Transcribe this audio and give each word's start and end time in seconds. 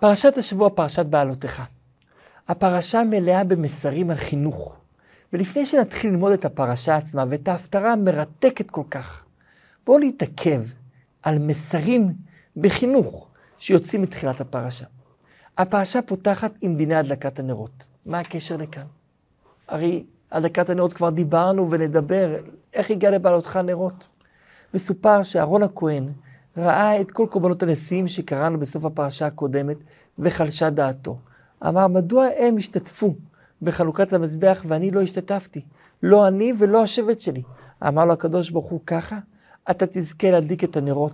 פרשת 0.00 0.38
השבוע, 0.38 0.70
פרשת 0.70 1.06
בעלותיך. 1.06 1.62
הפרשה 2.48 3.02
מלאה 3.04 3.44
במסרים 3.44 4.10
על 4.10 4.16
חינוך. 4.16 4.76
ולפני 5.32 5.66
שנתחיל 5.66 6.10
ללמוד 6.10 6.32
את 6.32 6.44
הפרשה 6.44 6.96
עצמה 6.96 7.24
ואת 7.28 7.48
ההפטרה 7.48 7.92
המרתקת 7.92 8.70
כל 8.70 8.82
כך, 8.90 9.24
בואו 9.86 9.98
נתעכב 9.98 10.62
על 11.22 11.38
מסרים 11.38 12.12
בחינוך 12.56 13.28
שיוצאים 13.58 14.02
מתחילת 14.02 14.40
הפרשה. 14.40 14.86
הפרשה 15.58 16.02
פותחת 16.02 16.52
עם 16.60 16.76
דיני 16.76 16.94
הדלקת 16.94 17.38
הנרות. 17.38 17.86
מה 18.06 18.18
הקשר 18.18 18.56
לכאן? 18.56 18.86
הרי 19.68 20.04
הדלקת 20.32 20.70
הנרות 20.70 20.94
כבר 20.94 21.10
דיברנו 21.10 21.70
ונדבר, 21.70 22.36
איך 22.74 22.90
הגיע 22.90 23.10
לבעלותך 23.10 23.56
נרות? 23.56 24.08
מסופר 24.74 25.22
שאהרון 25.22 25.62
הכהן 25.62 26.08
ראה 26.56 27.00
את 27.00 27.10
כל 27.10 27.26
קורבנות 27.30 27.62
הנשיאים 27.62 28.08
שקראנו 28.08 28.58
בסוף 28.58 28.84
הפרשה 28.84 29.26
הקודמת, 29.26 29.76
וחלשה 30.18 30.70
דעתו. 30.70 31.18
אמר, 31.66 31.86
מדוע 31.86 32.26
הם 32.38 32.56
השתתפו 32.56 33.14
בחלוקת 33.62 34.12
המזבח 34.12 34.64
ואני 34.66 34.90
לא 34.90 35.00
השתתפתי? 35.00 35.60
לא 36.02 36.28
אני 36.28 36.52
ולא 36.58 36.82
השבט 36.82 37.20
שלי. 37.20 37.42
אמר 37.88 38.06
לו 38.06 38.12
הקדוש 38.12 38.50
ברוך 38.50 38.66
הוא, 38.66 38.80
ככה 38.86 39.18
אתה 39.70 39.86
תזכה 39.86 40.30
להדליק 40.30 40.64
את 40.64 40.76
הנרות, 40.76 41.12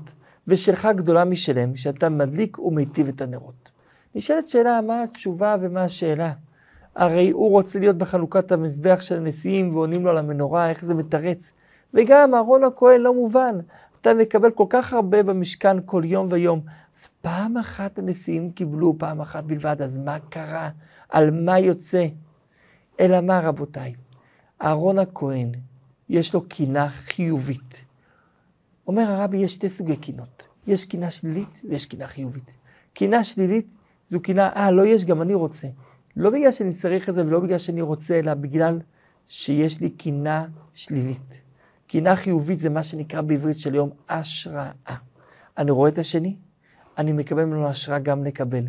ושלך 0.48 0.88
גדולה 0.96 1.24
משלם, 1.24 1.76
שאתה 1.76 2.08
מדליק 2.08 2.58
ומיטיב 2.58 3.08
את 3.08 3.20
הנרות. 3.20 3.70
נשאלת 4.14 4.48
שאלה, 4.48 4.80
מה 4.80 5.02
התשובה 5.02 5.56
ומה 5.60 5.82
השאלה? 5.82 6.32
הרי 6.96 7.30
הוא 7.30 7.50
רוצה 7.50 7.78
להיות 7.78 7.98
בחלוקת 7.98 8.52
המזבח 8.52 9.00
של 9.00 9.16
הנשיאים 9.16 9.74
ועונים 9.74 10.04
לו 10.04 10.10
על 10.10 10.18
המנורה, 10.18 10.70
איך 10.70 10.84
זה 10.84 10.94
מתרץ. 10.94 11.52
וגם 11.94 12.34
אהרון 12.34 12.64
הכהן 12.64 13.00
לא 13.00 13.14
מובן. 13.14 13.58
אתה 14.02 14.14
מקבל 14.14 14.50
כל 14.50 14.66
כך 14.68 14.92
הרבה 14.92 15.22
במשכן 15.22 15.76
כל 15.84 16.02
יום 16.04 16.26
ויום. 16.30 16.60
אז 16.96 17.08
פעם 17.20 17.56
אחת 17.56 17.98
הנשיאים 17.98 18.50
קיבלו, 18.50 18.94
פעם 18.98 19.20
אחת 19.20 19.44
בלבד, 19.44 19.82
אז 19.82 19.96
מה 19.96 20.18
קרה? 20.18 20.70
על 21.08 21.30
מה 21.30 21.58
יוצא? 21.58 22.06
אלא 23.00 23.20
מה, 23.20 23.40
רבותיי? 23.40 23.94
אהרון 24.62 24.98
הכהן, 24.98 25.52
יש 26.08 26.34
לו 26.34 26.48
קינה 26.48 26.88
חיובית. 26.88 27.84
אומר 28.86 29.02
הרבי, 29.02 29.36
יש 29.36 29.54
שתי 29.54 29.68
סוגי 29.68 29.96
קינות. 29.96 30.46
יש 30.66 30.84
קינה 30.84 31.10
שלילית 31.10 31.60
ויש 31.68 31.86
קינה 31.86 32.06
חיובית. 32.06 32.54
קינה 32.92 33.24
שלילית 33.24 33.66
זו 34.08 34.20
קינה, 34.20 34.48
אה, 34.56 34.70
לא 34.70 34.86
יש, 34.86 35.04
גם 35.04 35.22
אני 35.22 35.34
רוצה. 35.34 35.68
לא 36.16 36.30
בגלל 36.30 36.50
שאני 36.50 36.72
צריך 36.72 37.08
את 37.08 37.14
זה 37.14 37.26
ולא 37.26 37.40
בגלל 37.40 37.58
שאני 37.58 37.82
רוצה, 37.82 38.18
אלא 38.18 38.34
בגלל 38.34 38.80
שיש 39.26 39.80
לי 39.80 39.90
קינה 39.90 40.46
שלילית. 40.74 41.41
קינה 41.92 42.16
חיובית 42.16 42.58
זה 42.58 42.70
מה 42.70 42.82
שנקרא 42.82 43.20
בעברית 43.20 43.58
של 43.58 43.74
יום 43.74 43.90
השראה. 44.08 44.72
אני 45.58 45.70
רואה 45.70 45.90
את 45.90 45.98
השני, 45.98 46.36
אני 46.98 47.12
מקבל 47.12 47.44
ממנו 47.44 47.66
השראה 47.66 47.98
גם 47.98 48.24
לקבל, 48.24 48.64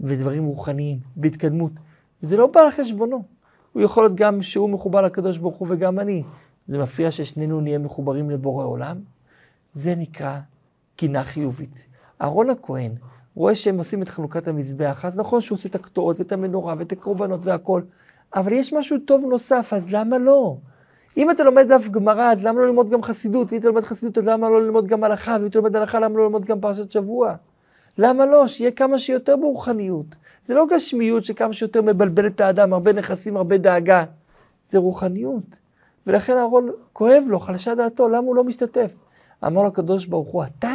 ודברים 0.00 0.44
רוחניים, 0.44 0.98
בהתקדמות. 1.16 1.72
זה 2.22 2.36
לא 2.36 2.46
בא 2.46 2.60
על 2.60 2.70
חשבונו. 2.70 3.22
הוא 3.72 3.82
יכול 3.82 4.04
להיות 4.04 4.14
גם 4.16 4.42
שהוא 4.42 4.70
מחובר 4.70 5.02
לקדוש 5.02 5.38
ברוך 5.38 5.56
הוא 5.56 5.68
וגם 5.70 6.00
אני. 6.00 6.22
זה 6.68 6.78
מפריע 6.78 7.10
ששנינו 7.10 7.60
נהיה 7.60 7.78
מחוברים 7.78 8.30
לבורא 8.30 8.64
עולם. 8.64 8.96
זה 9.72 9.94
נקרא 9.94 10.38
קינה 10.96 11.24
חיובית. 11.24 11.86
אהרון 12.22 12.50
הכהן 12.50 12.92
רואה 13.34 13.54
שהם 13.54 13.78
עושים 13.78 14.02
את 14.02 14.08
חנוכת 14.08 14.48
המזבח, 14.48 15.04
אז 15.04 15.18
נכון 15.18 15.40
שהוא 15.40 15.56
עושה 15.56 15.68
את 15.68 15.74
הקטורות 15.74 16.20
ואת 16.20 16.32
המנורה 16.32 16.74
ואת 16.78 16.92
הקורבנות 16.92 17.46
והכל, 17.46 17.82
אבל 18.34 18.52
יש 18.52 18.72
משהו 18.72 18.98
טוב 18.98 19.24
נוסף, 19.30 19.72
אז 19.72 19.94
למה 19.94 20.18
לא? 20.18 20.56
אם 21.16 21.30
אתה 21.30 21.44
לומד 21.44 21.72
דף 21.72 21.88
גמרא, 21.88 22.32
אז 22.32 22.44
למה 22.44 22.60
לא 22.60 22.66
ללמוד 22.66 22.90
גם 22.90 23.02
חסידות? 23.02 23.52
ואם 23.52 23.60
אתה 23.60 23.68
לומד 23.68 23.84
חסידות, 23.84 24.18
אז 24.18 24.26
למה 24.26 24.50
לא 24.50 24.62
ללמוד 24.62 24.86
גם 24.86 25.04
הלכה? 25.04 25.36
ואם 25.40 25.46
אתה 25.46 25.58
לומד 25.58 25.76
הלכה, 25.76 26.00
למה 26.00 26.18
לא 26.18 26.24
ללמוד 26.24 26.44
גם 26.44 26.60
פרשת 26.60 26.90
שבוע? 26.90 27.34
למה 27.98 28.26
לא? 28.26 28.46
שיהיה 28.46 28.70
כמה 28.70 28.98
שיותר 28.98 29.36
ברוחניות. 29.36 30.06
זה 30.44 30.54
לא 30.54 30.66
גשמיות 30.74 31.24
שכמה 31.24 31.52
שיותר 31.52 31.82
מבלבל 31.82 32.26
את 32.26 32.40
האדם, 32.40 32.72
הרבה 32.72 32.92
נכסים, 32.92 33.36
הרבה 33.36 33.58
דאגה. 33.58 34.04
זה 34.70 34.78
רוחניות. 34.78 35.58
ולכן 36.06 36.36
אהרון 36.36 36.70
כואב 36.92 37.24
לו, 37.28 37.40
חלשה 37.40 37.74
דעתו, 37.74 38.08
למה 38.08 38.26
הוא 38.26 38.36
לא 38.36 38.44
משתתף? 38.44 38.94
אמר 39.46 39.62
לו 39.62 39.68
הקדוש 39.68 40.06
ברוך 40.06 40.28
הוא, 40.28 40.44
אתה 40.44 40.74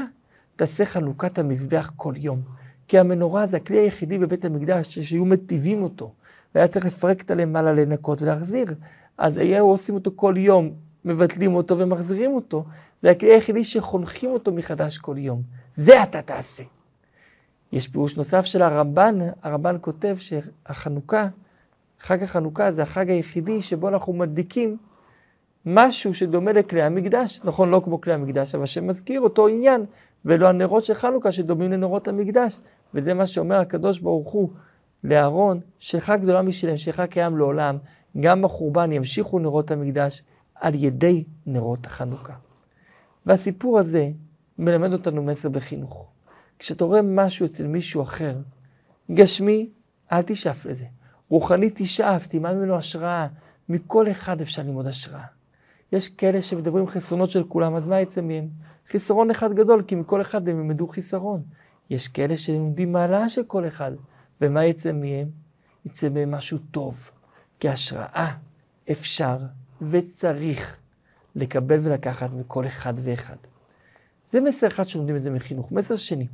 תעשה 0.56 0.86
חנוכת 0.86 1.40
המזבח 1.40 1.92
כל 1.96 2.14
יום. 2.18 2.40
כי 2.88 3.00
המנורה 3.00 3.46
זה 3.46 3.58
הכלי 3.58 3.80
היחידי 3.80 4.18
בבית 4.18 4.46
המקדש 4.46 5.00
שהיו 5.00 5.26
מטיבים 5.26 5.84
אותו. 5.84 6.12
והיה 6.56 6.68
צריך 6.68 6.86
לפרק 6.86 7.22
את 7.22 7.32
הלמעלה 7.32 7.74
לנקות 7.74 8.22
ולהחזיר. 8.22 8.68
אז 9.18 9.38
היו 9.38 9.66
עושים 9.66 9.96
אותו 9.96 10.12
כל 10.16 10.34
יום, 10.38 10.72
מבטלים 11.06 11.56
אותו 11.56 11.78
ומחזירים 11.78 12.32
אותו. 12.32 12.66
זה 13.02 13.12
הכלי 13.12 13.34
היחידי 13.34 13.64
שחונכים 13.64 14.30
אותו 14.30 14.52
מחדש 14.52 14.98
כל 14.98 15.16
יום. 15.18 15.42
זה 15.74 16.04
אתה 16.04 16.22
תעשה. 16.22 16.64
יש 17.72 17.88
פירוש 17.88 18.18
נוסף 18.18 18.46
של 18.46 18.62
הרמב"ן, 18.62 19.20
הרמב"ן 19.44 19.78
כותב 19.82 20.16
שהחנוכה, 20.20 21.28
חג 22.00 22.24
החנוכה 22.24 22.72
זה 22.72 22.82
החג 22.84 23.10
היחידי 23.10 23.62
שבו 23.62 23.88
אנחנו 23.90 24.14
מדליקים 24.14 24.78
משהו 25.66 26.14
שדומה 26.14 26.52
לכלי 26.52 26.82
המקדש. 26.82 27.42
נכון, 27.44 27.70
לא 27.70 27.82
כמו 27.86 28.02
כלי 28.02 28.14
המקדש, 28.14 28.56
אבל 28.56 28.66
שמזכיר 28.66 29.22
אותו 29.22 29.48
עניין, 29.48 29.86
ולא 30.26 30.48
הנרות 30.48 30.84
של 30.84 30.94
חנוכה 30.94 31.32
שדומים 31.32 31.72
לנרות 31.72 32.08
המקדש. 32.08 32.60
וזה 32.94 33.14
מה 33.14 33.26
שאומר 33.26 33.56
הקדוש 33.56 34.00
ברוך 34.00 34.32
הוא 34.32 34.50
לאהרון, 35.04 35.60
שלך 35.80 36.14
גדולה 36.22 36.42
משלם, 36.42 36.78
שלך 36.78 37.02
קיים 37.10 37.38
לעולם. 37.38 37.78
גם 38.20 38.42
בחורבן 38.42 38.92
ימשיכו 38.92 39.40
נרות 39.40 39.72
המקדש 39.72 40.24
על 40.56 40.76
ידי 40.76 41.24
נרות 41.46 41.86
החנוכה. 41.86 42.34
והסיפור 43.26 43.80
הזה 43.80 44.10
מלמד 44.58 44.94
אותנו 44.94 45.24
מסר 45.24 45.50
בחינוך. 45.50 46.08
כשאתה 46.60 46.86
רואה 46.86 47.02
משהו 47.02 47.46
אצל 47.46 47.68
מישהו 47.68 48.02
אחר, 48.02 48.38
גשמי, 49.12 49.70
אל 50.12 50.22
תשאף 50.22 50.66
לזה. 50.66 50.86
רוחני 51.30 51.70
תשאף, 51.76 52.28
תלמד 52.28 52.54
ממנו 52.54 52.76
השראה. 52.76 53.28
מכל 53.70 54.12
אחד 54.12 54.42
אפשר 54.42 54.64
ללמוד 54.64 54.88
השראה. 54.88 55.26
יש 55.92 56.10
כאלה 56.10 56.42
שמדברים 56.42 56.88
חסרונות 56.88 57.32
של 57.32 57.44
כולם, 57.44 57.76
אז 57.76 57.86
מה 57.86 58.02
יצא 58.02 58.22
מהם? 58.22 58.48
חיסרון 58.88 59.30
אחד 59.30 59.54
גדול, 59.54 59.84
כי 59.88 59.96
מכל 59.96 60.22
אחד 60.22 60.50
הם 60.50 60.60
ילמדו 60.60 60.88
חיסרון. 60.88 61.42
יש 61.90 62.08
כאלה 62.08 62.38
שלומדים 62.38 62.92
מעלה 62.92 63.30
של 63.30 63.44
כל 63.44 63.68
אחד, 63.68 63.92
ומה 64.42 64.66
יצא 64.66 64.92
מהם? 64.92 65.30
יצא 65.86 66.10
מהם 66.10 66.32
משהו 66.32 66.58
טוב. 66.72 67.12
כי 67.62 67.70
השראה 67.70 68.32
אפשר 68.92 69.38
וצריך 69.82 70.78
לקבל 71.36 71.80
ולקחת 71.82 72.34
מכל 72.34 72.68
אחד 72.68 72.94
ואחד. 72.98 73.36
זה 74.30 74.42
מסר 74.42 74.68
אחד 74.68 74.88
שלומדים 74.88 75.16
את 75.16 75.24
זה 75.24 75.32
מחינוך. 75.32 75.72
מסר 75.72 75.96
שני, 75.96 76.28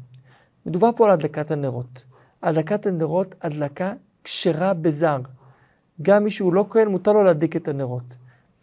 מדובר 0.65 0.89
פה 0.95 1.05
על 1.05 1.11
הדלקת 1.11 1.51
הנרות. 1.51 2.03
הדלקת 2.43 2.85
הנרות, 2.85 3.35
הדלקה 3.41 3.93
כשרה 4.23 4.73
בזר. 4.73 5.17
גם 6.01 6.23
מי 6.23 6.31
שהוא 6.31 6.53
לא 6.53 6.65
כהן, 6.69 6.87
מותר 6.87 7.13
לו 7.13 7.23
להדליק 7.23 7.55
את 7.55 7.67
הנרות. 7.67 8.03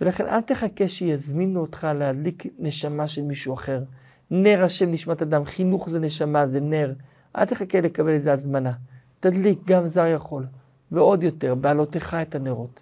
ולכן 0.01 0.27
אל 0.27 0.41
תחכה 0.41 0.89
שיזמינו 0.89 1.61
אותך 1.61 1.87
להדליק 1.95 2.47
נשמה 2.59 3.09
של 3.09 3.23
מישהו 3.23 3.55
אחר. 3.55 3.83
נר 4.31 4.65
השם 4.65 4.91
נשמת 4.93 5.23
אדם, 5.23 5.45
חינוך 5.45 5.89
זה 5.89 5.99
נשמה, 5.99 6.47
זה 6.47 6.61
נר. 6.61 6.93
אל 7.37 7.45
תחכה 7.45 7.81
לקבל 7.81 8.11
איזה 8.11 8.33
הזמנה. 8.33 8.73
תדליק, 9.21 9.59
גם 9.65 9.89
זר 9.89 10.07
יכול. 10.07 10.47
ועוד 10.95 11.23
יותר, 11.23 11.55
בעלותיך 11.55 12.15
את 12.15 12.35
הנרות. 12.35 12.81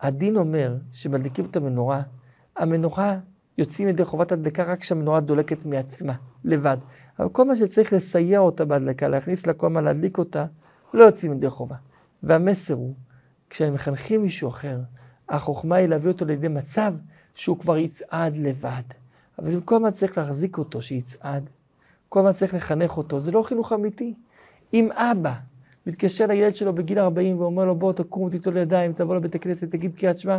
הדין 0.00 0.36
אומר 0.36 0.76
שמדליקים 0.92 1.44
את 1.44 1.56
המנורה, 1.56 2.02
המנורה 2.56 3.18
יוצאים 3.58 3.88
ידי 3.88 4.04
חובת 4.04 4.32
הדלקה 4.32 4.64
רק 4.64 4.80
כשהמנורה 4.80 5.20
דולקת 5.20 5.64
מעצמה, 5.64 6.14
לבד. 6.44 6.76
אבל 7.18 7.28
כל 7.28 7.44
מה 7.44 7.56
שצריך 7.56 7.92
לסייע 7.92 8.38
אותה 8.38 8.64
בהדלקה, 8.64 9.08
להכניס 9.08 9.46
לה 9.46 9.52
כל 9.52 9.68
מה 9.68 9.80
להדליק 9.80 10.18
אותה, 10.18 10.46
לא 10.94 11.04
יוצאים 11.04 11.32
ידי 11.32 11.50
חובה. 11.50 11.76
והמסר 12.22 12.74
הוא, 12.74 12.94
כשהם 13.50 13.74
מחנכים 13.74 14.22
מישהו 14.22 14.48
אחר, 14.48 14.78
החוכמה 15.28 15.76
היא 15.76 15.88
להביא 15.88 16.10
אותו 16.10 16.24
לידי 16.24 16.48
מצב 16.48 16.94
שהוא 17.34 17.58
כבר 17.58 17.78
יצעד 17.78 18.36
לבד. 18.36 18.82
אבל 19.38 19.52
אם 19.52 19.60
כל 19.60 19.74
הזמן 19.76 19.90
צריך 19.90 20.18
להחזיק 20.18 20.58
אותו 20.58 20.82
שיצעד, 20.82 21.50
כל 22.08 22.20
הזמן 22.20 22.32
צריך 22.32 22.54
לחנך 22.54 22.96
אותו, 22.96 23.20
זה 23.20 23.30
לא 23.30 23.42
חינוך 23.42 23.72
אמיתי. 23.72 24.14
אם 24.74 24.88
אבא 24.92 25.32
מתקשר 25.86 26.26
לילד 26.26 26.54
שלו 26.54 26.72
בגיל 26.72 26.98
40 26.98 27.40
ואומר 27.40 27.64
לו, 27.64 27.74
בוא 27.74 27.92
תקום 27.92 28.30
תיטול 28.30 28.56
ידיים, 28.56 28.92
תבוא 28.92 29.16
לבית 29.16 29.34
הכנסת, 29.34 29.70
תגיד 29.70 29.94
קריאת 29.96 30.18
שמע, 30.18 30.38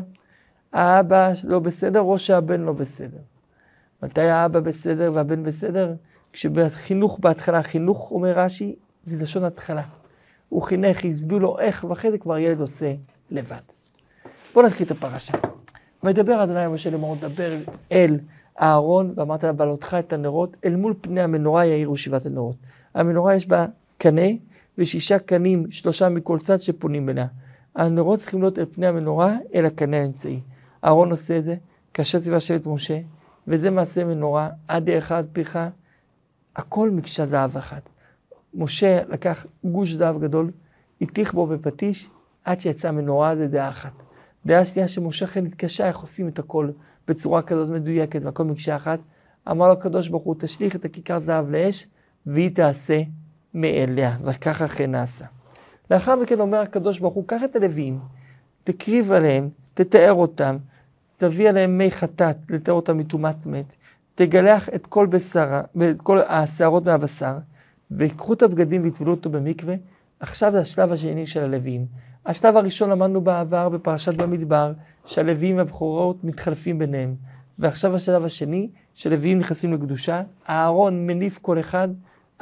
האבא 0.74 1.32
לא 1.44 1.60
בסדר 1.60 2.02
או 2.02 2.18
שהבן 2.18 2.62
לא 2.62 2.74
בסדר. 2.74 3.18
מתי 4.04 4.22
האבא 4.22 4.60
בסדר 4.60 5.12
והבן 5.14 5.44
בסדר? 5.44 5.94
כשבחינוך 6.34 7.20
בהתחלה, 7.20 7.64
חינוך, 7.64 8.12
אומר 8.12 8.40
רש"י, 8.40 8.76
זה 9.06 9.16
לשון 9.18 9.44
התחלה. 9.44 9.84
הוא 10.50 10.62
חינך, 10.62 11.06
הסביר 11.06 11.38
לו 11.38 11.60
איך, 11.60 11.84
ואחרי 11.84 12.12
זה 12.12 12.18
כבר 12.18 12.38
ילד 12.38 12.60
עושה 12.60 12.94
לבד. 13.32 13.56
בואו 14.54 14.66
נתחיל 14.66 14.86
את 14.86 14.92
הפרשה. 14.92 15.34
וידבר 16.04 16.44
אדוני 16.44 16.68
משה 16.68 16.90
לאמור, 16.90 17.16
דבר 17.16 17.58
אל 17.92 18.20
אהרון, 18.62 19.14
ואמרת 19.16 19.44
לה, 19.44 19.52
את 20.00 20.14
הנרות, 20.14 20.58
אל 20.66 20.76
מול 20.76 20.94
פני 21.02 21.22
המנורה 21.22 21.66
יאירו 21.66 21.98
שבעת 21.98 22.26
הנרות. 22.26 22.56
המנורה 22.94 23.36
יש 23.36 23.48
בה 23.48 23.66
קנה, 23.98 24.28
ושישה 24.78 25.20
קנים, 25.20 25.72
שלושה 25.72 26.10
מכל 26.10 26.40
צד 26.40 26.62
שפונים 26.62 27.10
אליה. 27.10 27.28
הנרות 27.76 28.20
צריכים 28.20 28.42
להיות 28.42 28.60
אל 28.60 28.66
פני 28.66 28.88
המנורה, 28.88 29.36
אל 29.56 29.66
הקנה 29.66 29.98
האמצעי. 29.98 30.40
אהרון 30.84 31.12
עושה 31.12 31.38
את 31.38 31.44
זה, 31.44 31.56
כאשר 31.94 32.20
ציווה 32.20 32.40
שבט 32.40 32.66
משה, 32.66 33.00
וזה 33.48 33.70
מעשה 33.70 34.06
מנורה, 34.06 34.50
עד 34.68 34.86
דרך 34.86 35.12
עד 35.12 35.28
פיך, 35.34 35.60
הכל 36.56 36.90
מקשה 36.90 37.26
זהב 37.26 37.58
אחת. 37.58 37.90
משה 38.54 39.02
לקח 39.10 39.46
גוש 39.64 39.92
זהב 39.92 40.22
גדול, 40.22 40.52
הטיח 41.02 41.34
בו 41.34 41.48
בפטיש, 41.48 42.10
עד 42.44 42.60
שיצאה 42.60 42.92
מנורה 42.92 43.34
לדעה 43.34 43.70
אחת. 43.70 43.94
דעה 44.46 44.66
שנייה 44.66 44.88
שמשה 44.88 45.28
חן 45.28 45.46
התקשה 45.46 45.88
איך 45.88 45.98
עושים 45.98 46.28
את 46.28 46.40
הכל 46.40 46.70
בצורה 47.08 47.42
כזאת 47.42 47.70
מדויקת 47.70 48.24
והכל 48.24 48.44
מקשה 48.44 48.76
אחת. 48.76 49.00
אמר 49.52 49.68
לו 49.68 49.74
הקדוש 49.74 50.08
ברוך 50.08 50.24
הוא, 50.24 50.36
תשליך 50.40 50.76
את 50.76 50.86
הכיכר 50.86 51.20
זהב 51.20 51.50
לאש, 51.50 51.88
והיא 52.26 52.56
תעשה 52.56 53.02
מאליה, 53.54 54.18
וככה 54.24 54.66
אכן 54.66 54.92
נעשה. 54.92 55.26
לאחר 55.92 56.16
מכן 56.16 56.40
אומר 56.40 56.58
הקדוש 56.58 57.00
ברוך 57.00 57.14
הוא, 57.14 57.24
קח 57.28 57.44
את 57.44 57.56
הלוויים, 57.56 58.00
תקריב 58.64 59.12
עליהם, 59.12 59.50
תתאר 59.74 60.14
אותם, 60.14 60.58
תביא 61.18 61.50
עליהם 61.50 61.78
מי 61.78 61.92
חטאת, 61.92 62.38
לתאר 62.50 62.74
אותם 62.74 62.98
מטומאת 62.98 63.46
מת, 63.46 63.76
תגלח 64.16 64.70
את 64.70 64.88
כל 64.88 65.06
בשרה, 65.06 65.62
את 65.92 66.02
כל 66.02 66.20
השערות 66.28 66.86
מהבשר, 66.86 67.38
ויקחו 67.92 68.34
את 68.34 68.42
הבגדים 68.42 68.84
ויטבלו 68.84 69.12
אותו 69.12 69.30
במקווה. 69.30 69.76
עכשיו 70.20 70.52
זה 70.52 70.60
השלב 70.60 70.92
השני 70.92 71.26
של 71.26 71.44
הלוויים. 71.44 71.86
השלב 72.26 72.58
הראשון 72.58 72.90
למדנו 72.90 73.22
בעבר 73.22 73.70
בפרשת 73.70 74.14
במדבר, 74.14 74.74
שהלוויים 75.06 75.58
והבכורות 75.58 76.24
מתחלפים 76.24 76.80
ביניהם. 76.80 77.16
ועכשיו 77.60 77.96
השלב 77.96 78.26
השני, 78.26 78.70
שלוויים 78.94 79.40
נכנסים 79.40 79.74
לקדושה, 79.74 80.22
אהרון 80.50 81.08
מניף 81.08 81.40
כל 81.42 81.60
אחד, 81.60 81.90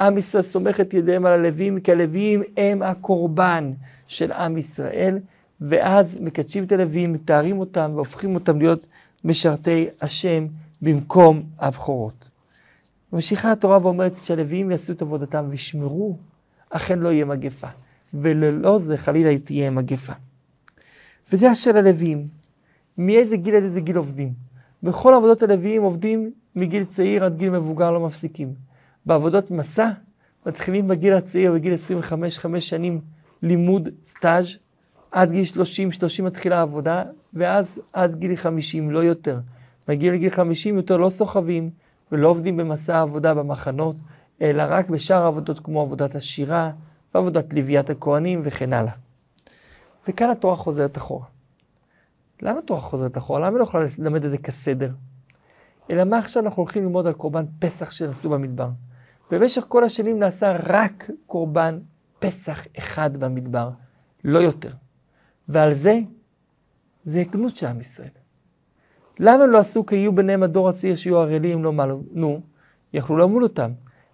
עם 0.00 0.18
ישראל 0.18 0.42
סומך 0.42 0.80
את 0.80 0.94
ידיהם 0.94 1.26
על 1.26 1.32
הלוויים, 1.32 1.80
כי 1.80 1.92
הלוויים 1.92 2.42
הם 2.56 2.82
הקורבן 2.82 3.72
של 4.06 4.32
עם 4.32 4.56
ישראל, 4.56 5.18
ואז 5.60 6.18
מקדשים 6.20 6.64
את 6.64 6.72
הלוויים, 6.72 7.12
מתארים 7.12 7.58
אותם 7.58 7.90
והופכים 7.94 8.34
אותם 8.34 8.58
להיות 8.58 8.86
משרתי 9.24 9.86
השם 10.00 10.46
במקום 10.82 11.42
הבכורות. 11.58 12.28
ממשיכה 13.12 13.52
התורה 13.52 13.78
ואומרת 13.82 14.16
שהלוויים 14.16 14.70
יעשו 14.70 14.92
את 14.92 15.02
עבודתם 15.02 15.46
וישמרו, 15.48 16.16
אכן 16.70 16.98
לא 16.98 17.08
יהיה 17.08 17.24
מגפה. 17.24 17.68
וללא 18.14 18.78
זה 18.78 18.96
חלילה 18.96 19.38
תהיה 19.38 19.70
מגפה. 19.70 20.12
וזה 21.32 21.52
אשר 21.52 21.76
הלוויים. 21.76 22.24
מאיזה 22.98 23.36
גיל 23.36 23.54
עד 23.54 23.62
איזה 23.62 23.80
גיל 23.80 23.96
עובדים? 23.96 24.32
בכל 24.82 25.14
עבודות 25.14 25.42
הלוויים 25.42 25.82
עובדים 25.82 26.30
מגיל 26.56 26.84
צעיר 26.84 27.24
עד 27.24 27.36
גיל 27.36 27.50
מבוגר, 27.50 27.90
לא 27.90 28.00
מפסיקים. 28.00 28.69
בעבודות 29.06 29.50
מסע 29.50 29.90
מתחילים 30.46 30.88
בגיל 30.88 31.12
הצעיר, 31.14 31.52
בגיל 31.52 31.74
25, 31.74 32.38
5 32.38 32.68
שנים 32.68 33.00
לימוד 33.42 33.88
סטאז', 34.06 34.46
עד 35.10 35.30
גיל 35.30 35.44
30, 35.44 35.92
30 35.92 36.24
מתחילה 36.24 36.58
העבודה, 36.58 37.04
ואז 37.34 37.80
עד 37.92 38.14
גיל 38.14 38.36
50, 38.36 38.90
לא 38.90 38.98
יותר. 38.98 39.40
מגיעים 39.88 40.14
לגיל 40.14 40.30
50 40.30 40.76
יותר 40.76 40.96
לא 40.96 41.08
סוחבים 41.08 41.70
ולא 42.12 42.28
עובדים 42.28 42.56
במסע 42.56 42.96
העבודה 42.96 43.34
במחנות, 43.34 43.96
אלא 44.42 44.62
רק 44.68 44.88
בשאר 44.88 45.22
העבודות 45.22 45.60
כמו 45.60 45.80
עבודת 45.80 46.14
השירה, 46.14 46.70
ועבודת 47.14 47.52
לוויית 47.52 47.90
הכהנים 47.90 48.40
וכן 48.44 48.72
הלאה. 48.72 48.92
וכאן 50.08 50.30
התורה 50.30 50.56
חוזרת 50.56 50.96
אחורה. 50.96 51.26
למה 52.42 52.58
התורה 52.58 52.80
חוזרת 52.80 53.18
אחורה? 53.18 53.40
למה 53.40 53.48
היא 53.48 53.58
לא 53.58 53.62
יכולה 53.62 53.84
ללמד 53.98 54.24
את 54.24 54.30
זה 54.30 54.38
כסדר? 54.38 54.90
אלא 55.90 56.04
מה 56.04 56.18
עכשיו 56.18 56.42
אנחנו 56.42 56.62
הולכים 56.62 56.82
ללמוד 56.82 57.06
על 57.06 57.12
קורבן 57.12 57.44
פסח 57.58 57.90
שנעשו 57.90 58.30
במדבר? 58.30 58.68
במשך 59.30 59.64
כל 59.68 59.84
השנים 59.84 60.18
נעשה 60.18 60.56
רק 60.66 61.10
קורבן 61.26 61.78
פסח 62.18 62.66
אחד 62.78 63.16
במדבר, 63.16 63.70
לא 64.24 64.38
יותר. 64.38 64.70
ועל 65.48 65.74
זה, 65.74 66.00
זה 67.04 67.20
הגנות 67.20 67.56
של 67.56 67.66
עם 67.66 67.80
ישראל. 67.80 68.08
למה 69.18 69.46
לא 69.46 69.58
עשו 69.58 69.86
כי 69.86 69.96
יהיו 69.96 70.12
ביניהם 70.12 70.42
הדור 70.42 70.68
הצעיר 70.68 70.94
שיהיו 70.94 71.18
ערלים, 71.18 71.64
לא 71.64 71.72
מה, 71.72 71.86
נו, 72.12 72.40
יכלו 72.92 73.16
למול 73.16 73.42
אותם. 73.42 73.70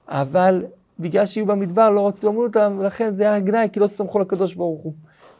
אבל 0.08 0.64
בגלל 0.98 1.26
שיהיו 1.26 1.46
במדבר 1.46 1.90
לא 1.90 2.08
רצו 2.08 2.28
למול 2.28 2.46
אותם, 2.46 2.76
ולכן 2.78 3.14
זה 3.14 3.24
היה 3.24 3.40
גנאי, 3.40 3.68
כי 3.72 3.80
לא 3.80 3.86
סמכו 3.86 4.18
לקדוש 4.18 4.54
ברוך 4.54 4.82
הוא. 4.82 4.92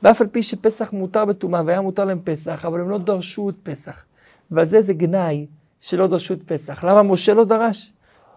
ואף 0.02 0.20
על 0.20 0.26
פי 0.26 0.42
שפסח 0.42 0.92
מותר 0.92 1.24
בטומאה, 1.24 1.62
והיה 1.66 1.80
מותר 1.80 2.04
להם 2.04 2.20
פסח, 2.24 2.64
אבל 2.64 2.80
הם 2.80 2.90
לא 2.90 2.98
דרשו 2.98 3.50
את 3.50 3.54
פסח. 3.62 4.04
ועל 4.50 4.66
זה 4.66 4.82
זה 4.82 4.92
גנאי 4.92 5.46
שלא 5.80 6.06
דרשו 6.06 6.34
את 6.34 6.42
פסח. 6.46 6.84
למה 6.84 7.02
משה 7.02 7.34
לא 7.34 7.44
דרש? 7.44 7.92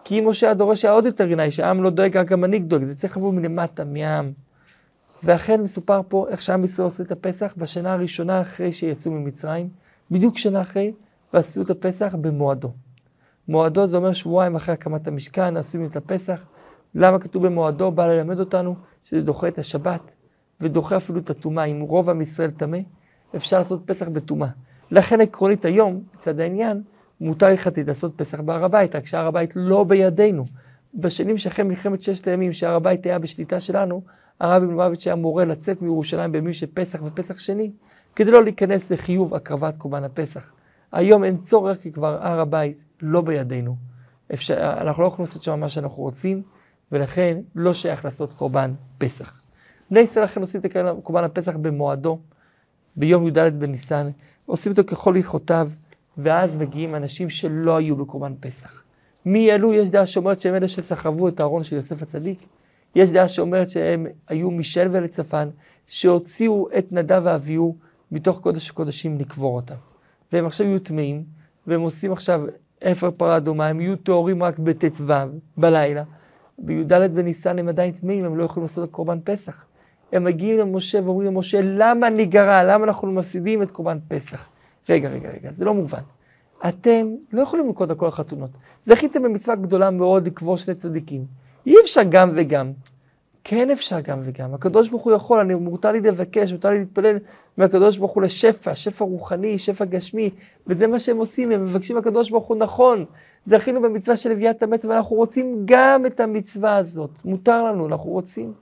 כי 0.09 0.21
משה 0.21 0.47
היה 0.47 0.53
דורש 0.53 0.85
היה 0.85 0.93
עוד 0.93 1.05
יותר 1.05 1.27
גנאי, 1.27 1.51
שהעם 1.51 1.83
לא 1.83 1.89
דואג, 1.89 2.17
רק 2.17 2.31
המנהיג 2.31 2.63
דואג. 2.63 2.83
זה 2.83 2.95
צריך 2.95 3.17
לבוא 3.17 3.33
מלמטה, 3.33 3.85
מהעם. 3.85 4.31
ואכן 5.23 5.61
מסופר 5.61 6.01
פה 6.07 6.25
איך 6.29 6.41
שעם 6.41 6.63
ישראל 6.63 6.85
עושה 6.85 7.03
את 7.03 7.11
הפסח 7.11 7.53
בשנה 7.57 7.93
הראשונה 7.93 8.41
אחרי 8.41 8.71
שיצאו 8.71 9.11
ממצרים, 9.11 9.69
בדיוק 10.11 10.37
שנה 10.37 10.61
אחרי, 10.61 10.93
ועשו 11.33 11.61
את 11.61 11.69
הפסח 11.69 12.15
במועדו. 12.21 12.71
מועדו 13.47 13.87
זה 13.87 13.97
אומר 13.97 14.13
שבועיים 14.13 14.55
אחרי 14.55 14.73
הקמת 14.73 15.07
המשכן, 15.07 15.57
עשינו 15.57 15.85
את 15.85 15.95
הפסח. 15.95 16.45
למה 16.95 17.19
כתוב 17.19 17.45
במועדו? 17.45 17.91
בא 17.91 18.07
ללמד 18.07 18.39
אותנו 18.39 18.75
שזה 19.03 19.21
דוחה 19.21 19.47
את 19.47 19.57
השבת, 19.57 20.01
ודוחה 20.61 20.97
אפילו 20.97 21.19
את 21.19 21.29
הטומאה. 21.29 21.63
אם 21.65 21.81
רוב 21.81 22.09
עם 22.09 22.21
ישראל 22.21 22.51
טמא, 22.51 22.79
אפשר 23.35 23.59
לעשות 23.59 23.81
פסח 23.85 24.07
בטומאה. 24.07 24.49
לכן 24.91 25.21
עקרונית 25.21 25.65
היום, 25.65 26.03
מצד 26.15 26.39
העניין, 26.39 26.81
מותר 27.21 27.45
הלכתית 27.45 27.87
לעשות 27.87 28.13
פסח 28.15 28.39
בהר 28.39 28.63
הבית, 28.63 28.95
רק 28.95 29.05
שהר 29.05 29.27
הבית 29.27 29.51
לא 29.55 29.83
בידינו. 29.83 30.45
בשנים 30.93 31.37
שאחרי 31.37 31.65
מלחמת 31.65 32.01
ששת 32.01 32.27
הימים, 32.27 32.53
שהר 32.53 32.75
הבית 32.75 33.05
היה 33.05 33.19
בשליטה 33.19 33.59
שלנו, 33.59 34.01
הרבי 34.39 34.65
מלובביץ' 34.65 35.07
היה 35.07 35.15
מורה 35.15 35.45
לצאת 35.45 35.81
מירושלים 35.81 36.31
בימים 36.31 36.53
של 36.53 36.67
פסח 36.73 37.01
ופסח 37.05 37.39
שני, 37.39 37.71
כדי 38.15 38.31
לא 38.31 38.43
להיכנס 38.43 38.91
לחיוב 38.91 39.35
הקרבת 39.35 39.77
קורבן 39.77 40.03
הפסח. 40.03 40.51
היום 40.91 41.23
אין 41.23 41.37
צורך, 41.37 41.81
כי 41.81 41.91
כבר 41.91 42.17
הר 42.21 42.39
הבית 42.39 42.83
לא 43.01 43.21
בידינו. 43.21 43.75
אפשר, 44.33 44.73
אנחנו 44.81 45.03
לא 45.03 45.07
יכולים 45.07 45.25
לעשות 45.25 45.43
שם 45.43 45.59
מה 45.59 45.69
שאנחנו 45.69 46.03
רוצים, 46.03 46.41
ולכן 46.91 47.37
לא 47.55 47.73
שייך 47.73 48.05
לעשות 48.05 48.33
קורבן 48.33 48.73
פסח. 48.97 49.43
בני 49.91 49.99
ישראל 49.99 50.25
לכן 50.25 50.41
עושים 50.41 50.61
את 50.61 50.77
קורבן 51.03 51.23
הפסח 51.23 51.55
במועדו, 51.55 52.19
ביום 52.95 53.27
י"ד 53.27 53.39
בניסן, 53.59 54.09
עושים 54.45 54.71
אותו 54.71 54.83
ככל 54.87 55.15
הלכותיו, 55.15 55.69
ואז 56.17 56.55
מגיעים 56.55 56.95
אנשים 56.95 57.29
שלא 57.29 57.77
היו 57.77 57.95
בקורבן 57.95 58.33
פסח. 58.39 58.83
מי 59.25 59.51
אלו? 59.51 59.73
יש 59.73 59.89
דעה 59.89 60.05
שאומרת 60.05 60.39
שהם 60.39 60.55
אלה 60.55 60.67
שסחבו 60.67 61.27
את 61.27 61.39
הארון 61.39 61.63
של 61.63 61.75
יוסף 61.75 62.01
הצדיק. 62.01 62.39
יש 62.95 63.11
דעה 63.11 63.27
שאומרת 63.27 63.69
שהם 63.69 64.07
היו 64.27 64.51
מישל 64.51 64.87
ולצפן, 64.91 65.49
שהוציאו 65.87 66.67
את 66.77 66.91
נדב 66.91 67.21
ואביהו 67.25 67.75
מתוך 68.11 68.39
קודש 68.39 68.69
הקודשים 68.69 69.17
לקבור 69.17 69.55
אותם. 69.55 69.75
והם 70.33 70.45
עכשיו 70.45 70.67
יהיו 70.67 70.79
טמאים, 70.79 71.23
והם 71.67 71.81
עושים 71.81 72.11
עכשיו 72.11 72.41
אפר 72.83 73.11
פרה 73.11 73.37
אדומה, 73.37 73.67
הם 73.67 73.81
יהיו 73.81 73.95
טהורים 73.95 74.43
רק 74.43 74.59
בט"ו 74.59 75.13
בלילה. 75.57 76.03
בי"ד 76.59 76.93
בניסן 76.93 77.59
הם 77.59 77.69
עדיין 77.69 77.91
טמאים, 77.91 78.25
הם 78.25 78.37
לא 78.37 78.43
יכולים 78.43 78.63
לעשות 78.63 78.91
קורבן 78.91 79.19
פסח. 79.23 79.65
הם 80.11 80.23
מגיעים 80.23 80.57
למשה 80.57 80.99
ואומרים 81.03 81.27
למשה, 81.27 81.59
למה 81.63 82.09
ניגרע? 82.09 82.63
למה 82.63 82.85
אנחנו 82.85 83.11
מפסידים 83.11 83.61
את 83.61 83.71
קורבן 83.71 83.97
פסח? 84.07 84.49
רגע, 84.89 85.09
רגע, 85.09 85.29
רגע, 85.29 85.51
זה 85.51 85.65
לא 85.65 85.73
מובן. 85.73 86.01
אתם 86.67 87.07
לא 87.31 87.41
יכולים 87.41 87.65
לנקוד 87.65 87.91
על 87.91 87.97
כל 87.97 88.07
החתונות. 88.07 88.49
זכיתם 88.83 89.23
במצווה 89.23 89.55
גדולה 89.55 89.91
מאוד 89.91 90.27
לקבור 90.27 90.57
שני 90.57 90.75
צדיקים. 90.75 91.25
אי 91.65 91.75
אפשר 91.83 92.01
גם 92.09 92.31
וגם. 92.35 92.71
כן 93.43 93.69
אפשר 93.69 93.99
גם 93.99 94.19
וגם. 94.23 94.53
הקדוש 94.53 94.89
ברוך 94.89 95.03
הוא 95.03 95.13
יכול, 95.13 95.39
אני, 95.39 95.55
מותר 95.55 95.91
לי 95.91 96.01
לבקש, 96.01 96.51
מותר 96.53 96.69
לי 96.69 96.79
להתפלל 96.79 97.17
מהקדוש 97.57 97.97
ברוך 97.97 98.11
הוא 98.11 98.23
לשפע, 98.23 98.75
שפע 98.75 99.05
רוחני, 99.05 99.57
שפע 99.57 99.85
גשמי, 99.85 100.29
וזה 100.67 100.87
מה 100.87 100.99
שהם 100.99 101.17
עושים, 101.17 101.51
הם 101.51 101.63
מבקשים 101.63 101.95
מהקדוש 101.95 102.29
ברוך 102.29 102.45
הוא 102.45 102.57
נכון. 102.57 103.05
זכינו 103.45 103.81
במצווה 103.81 104.15
של 104.15 104.29
לוויית 104.29 104.63
המת, 104.63 104.85
ואנחנו 104.85 105.15
רוצים 105.15 105.61
גם 105.65 106.05
את 106.05 106.19
המצווה 106.19 106.77
הזאת. 106.77 107.09
מותר 107.25 107.63
לנו, 107.63 107.87
אנחנו 107.87 108.09
רוצים. 108.09 108.53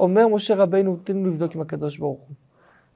אומר 0.00 0.28
משה 0.28 0.54
רבינו, 0.54 0.96
תן 1.04 1.16
לבדוק 1.16 1.54
עם 1.54 1.60
הקדוש 1.60 1.98
ברוך 1.98 2.18
הוא. 2.18 2.45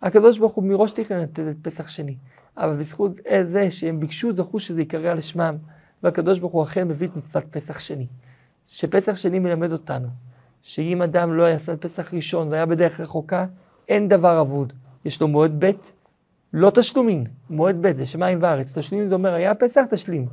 הקדוש 0.03 0.39
ברוך 0.39 0.55
הוא 0.55 0.65
מראש 0.65 0.93
תכנן 0.93 1.23
את 1.23 1.41
פסח 1.63 1.89
שני, 1.89 2.17
אבל 2.57 2.77
בזכות 2.77 3.13
זה 3.45 3.71
שהם 3.71 4.01
ביקשו, 4.01 4.33
זכו 4.33 4.59
שזה 4.59 4.81
ייקרא 4.81 5.11
על 5.11 5.21
שמם, 5.21 5.57
והקדוש 6.03 6.39
ברוך 6.39 6.53
הוא 6.53 6.63
אכן 6.63 6.89
מביא 6.89 7.09
את 7.09 7.17
מצוות 7.17 7.45
פסח 7.51 7.79
שני. 7.79 8.07
שפסח 8.67 9.17
שני 9.17 9.39
מלמד 9.39 9.73
אותנו, 9.73 10.09
שאם 10.63 11.03
אדם 11.03 11.33
לא 11.33 11.43
יעשה 11.43 11.77
פסח 11.77 12.15
ראשון 12.15 12.49
והיה 12.49 12.67
בדרך 12.67 13.01
רחוקה, 13.01 13.47
אין 13.89 14.09
דבר 14.09 14.41
אבוד. 14.41 14.73
יש 15.05 15.21
לו 15.21 15.29
מועד 15.29 15.65
ב', 15.65 15.71
לא 16.53 16.71
תשלומין, 16.71 17.25
מועד 17.51 17.77
ב' 17.81 17.93
זה 17.93 18.07
שמיים 18.07 18.39
וארץ. 18.41 18.79
תשלומין 18.79 19.09
זה 19.09 19.15
אומר, 19.15 19.35
היה 19.35 19.55
פסח, 19.55 19.85
תשלים. 19.91 20.27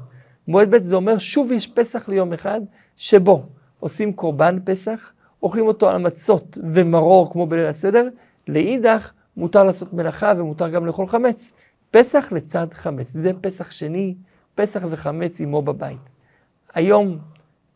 מועד 0.47 0.75
ב' 0.75 0.81
זה 0.81 0.95
אומר, 0.95 1.17
שוב 1.17 1.51
יש 1.51 1.67
פסח 1.67 2.09
ליום 2.09 2.33
אחד, 2.33 2.62
שבו 2.97 3.45
עושים 3.79 4.13
קורבן 4.13 4.57
פסח, 4.65 5.12
אוכלים 5.43 5.67
אותו 5.67 5.89
על 5.89 5.97
מצות 5.97 6.57
ומרור 6.63 7.31
כמו 7.31 7.47
בליל 7.47 7.65
הסדר, 7.65 8.07
לאידך 8.47 9.12
מותר 9.38 9.63
לעשות 9.63 9.94
מלאכה 9.94 10.34
ומותר 10.38 10.70
גם 10.70 10.86
לאכול 10.86 11.08
חמץ. 11.08 11.51
פסח 11.91 12.32
לצד 12.32 12.67
חמץ, 12.74 13.10
זה 13.10 13.32
פסח 13.41 13.72
שני, 13.72 14.15
פסח 14.56 14.84
וחמץ 14.89 15.41
עמו 15.41 15.62
בבית. 15.62 16.00
היום 16.74 17.17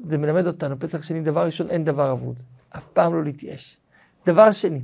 זה 0.06 0.18
מלמד 0.18 0.48
אותנו, 0.48 0.80
פסח 0.80 1.04
שני, 1.04 1.22
דבר 1.22 1.46
ראשון, 1.46 1.70
אין 1.70 1.84
דבר 1.84 2.12
אבוד. 2.12 2.44
אף 2.70 2.86
פעם 2.86 3.14
לא 3.14 3.24
להתייאש. 3.24 3.78
דבר 4.26 4.52
שני, 4.52 4.82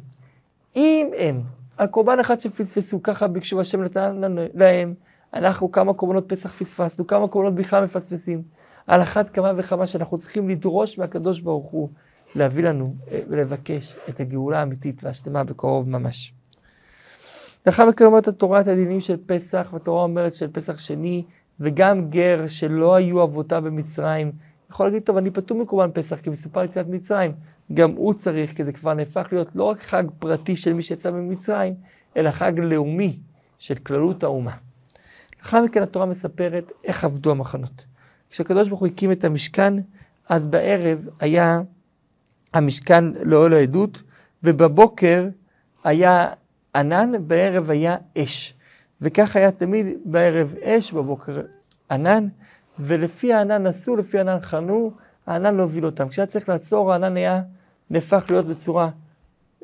אם 0.75 1.10
הם 1.17 1.41
על 1.77 1.88
קורבן 1.88 2.19
אחד 2.19 2.39
שפספסו, 2.39 3.03
ככה 3.03 3.27
ביקשו 3.27 3.62
השם 3.62 3.84
נתן 3.84 4.22
להם, 4.53 4.93
אנחנו 5.34 5.72
כמה 5.72 5.93
קורבנות 5.93 6.29
פסח 6.29 6.53
פספסנו, 6.53 7.07
כמה 7.07 7.27
קורבנות 7.27 7.55
בכלל 7.55 7.84
מפספסים. 7.84 8.41
על 8.88 9.01
אחת 9.01 9.29
כמה 9.29 9.51
וכמה 9.57 9.88
שאנחנו 9.88 10.17
צריכים 10.17 10.50
לדרוש 10.50 10.98
מהקדוש 10.98 11.39
ברוך 11.39 11.72
הוא 11.72 11.89
להביא 12.36 12.63
לנו 12.63 12.96
אה, 13.12 13.19
ולבקש 13.29 13.96
את 14.10 14.19
הגאולה 14.19 14.60
האמיתית 14.60 15.03
והשלמה 15.03 15.43
בקרוב 15.43 15.89
ממש. 15.89 16.34
לאחר 17.67 17.86
מכן 17.86 18.05
אומרת 18.05 18.27
התורה 18.27 18.62
את 18.62 18.67
הדינים 18.67 19.01
של 19.01 19.17
פסח, 19.25 19.69
והתורה 19.74 20.03
אומרת 20.03 20.36
של 20.36 20.47
פסח 20.51 20.79
שני, 20.79 21.24
וגם 21.59 22.09
גר 22.09 22.47
שלא 22.47 22.95
היו 22.95 23.24
אבותיו 23.24 23.62
במצרים, 23.65 24.31
יכול 24.69 24.86
להגיד, 24.86 25.03
טוב, 25.03 25.17
אני 25.17 25.31
פטור 25.31 25.57
מקורבן 25.57 25.91
פסח, 25.93 26.15
כי 26.15 26.29
מסופר 26.29 26.63
יציאת 26.63 26.88
מצרים. 26.88 27.31
גם 27.74 27.91
הוא 27.91 28.13
צריך, 28.13 28.53
כי 28.53 28.63
זה 28.63 28.71
כבר 28.71 28.93
נהפך 28.93 29.27
להיות 29.31 29.47
לא 29.55 29.63
רק 29.63 29.81
חג 29.81 30.03
פרטי 30.19 30.55
של 30.55 30.74
מי 30.74 30.81
שיצא 30.81 31.12
ממצרים, 31.12 31.74
אלא 32.17 32.31
חג 32.31 32.53
לאומי 32.59 33.19
של 33.57 33.75
כללות 33.75 34.24
האומה. 34.24 34.51
לאחר 35.39 35.63
מכן 35.63 35.81
התורה 35.81 36.05
מספרת 36.05 36.71
איך 36.83 37.03
עבדו 37.03 37.31
המחנות. 37.31 37.86
כשהקדוש 38.29 38.67
ברוך 38.67 38.79
הוא 38.79 38.88
הקים 38.88 39.12
את 39.12 39.24
המשכן, 39.24 39.74
אז 40.29 40.45
בערב 40.45 41.00
היה 41.19 41.62
המשכן 42.53 43.03
לאוהל 43.05 43.53
העדות, 43.53 44.01
ובבוקר 44.43 45.27
היה 45.83 46.29
ענן, 46.77 47.12
בערב 47.27 47.72
היה 47.72 47.98
אש. 48.17 48.53
וכך 49.01 49.36
היה 49.36 49.51
תמיד 49.51 49.88
בערב 50.05 50.55
אש, 50.63 50.91
בבוקר 50.91 51.41
ענן, 51.91 52.27
ולפי 52.79 53.34
הענן 53.34 53.67
נסעו, 53.67 53.96
לפי 53.96 54.17
הענן 54.17 54.39
חנו, 54.39 54.91
הענן 55.27 55.55
לא 55.55 55.62
הוביל 55.62 55.86
אותם. 55.86 56.10
כשהיה 56.10 56.25
צריך 56.25 56.50
לעצור, 56.50 56.93
הענן 56.93 57.17
היה 57.17 57.41
נהפך 57.89 58.25
להיות 58.29 58.46
בצורה 58.46 58.89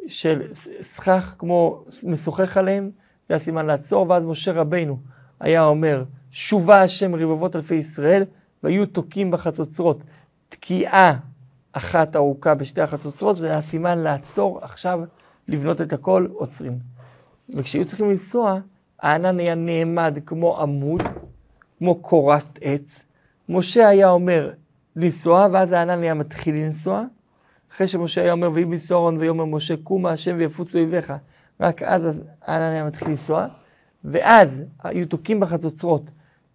של 0.08 0.42
סכך, 0.82 1.36
כמו 1.38 1.84
משוחח 2.08 2.58
עליהם, 2.58 2.92
זה 3.30 3.36
הסימן 3.36 3.66
לעצור, 3.66 4.10
ואז 4.10 4.24
משה 4.24 4.52
רבינו 4.52 4.98
היה 5.40 5.66
אומר, 5.66 6.04
שובה 6.32 6.82
השם 6.82 7.16
רבבות 7.16 7.56
אלפי 7.56 7.76
ישראל, 7.76 8.24
והיו 8.64 8.86
תוקעים 8.86 9.32
בחצוצרות. 9.32 10.04
תקיעה 10.50 11.18
אחת 11.72 12.16
ארוכה 12.16 12.56
בשתי 12.56 12.82
החצוצרות, 12.82 13.36
זה 13.36 13.52
היה 13.52 13.62
סימן 13.62 14.00
לעצור, 14.00 14.60
עכשיו 14.62 15.00
לבנות 15.48 15.82
את 15.82 15.94
הכל, 15.94 16.28
עוצרים. 16.34 16.93
וכשהיו 17.50 17.86
צריכים 17.86 18.10
לנסוע, 18.10 18.60
הענן 19.00 19.40
היה 19.40 19.56
נעמד 19.56 20.18
כמו 20.26 20.62
עמוד, 20.62 21.02
כמו 21.78 21.96
קורת 21.96 22.60
עץ. 22.62 23.04
משה 23.50 23.88
היה 23.88 24.10
אומר 24.10 24.52
לנסוע, 24.96 25.48
ואז 25.52 25.72
הענן 25.72 26.04
היה 26.04 26.14
מתחיל 26.14 26.56
לנסוע. 26.56 27.04
אחרי 27.72 27.88
שמשה 27.88 28.22
היה 28.22 28.32
אומר, 28.32 28.52
ויהי 28.54 28.66
בנסוע 28.66 28.92
הארון 28.92 29.18
ויאמר 29.18 29.46
משה, 29.46 29.78
קומה 29.84 30.12
השם 30.12 30.36
ויפוץ 30.38 30.76
אויביך. 30.76 31.14
רק 31.60 31.84
אז 31.84 32.22
הענן 32.42 32.72
היה 32.72 32.86
מתחיל 32.86 33.08
לנסוע. 33.08 33.48
ואז 34.04 34.64
היו 34.84 35.08
תוקעים 35.08 35.40
בחצוצרות, 35.40 36.04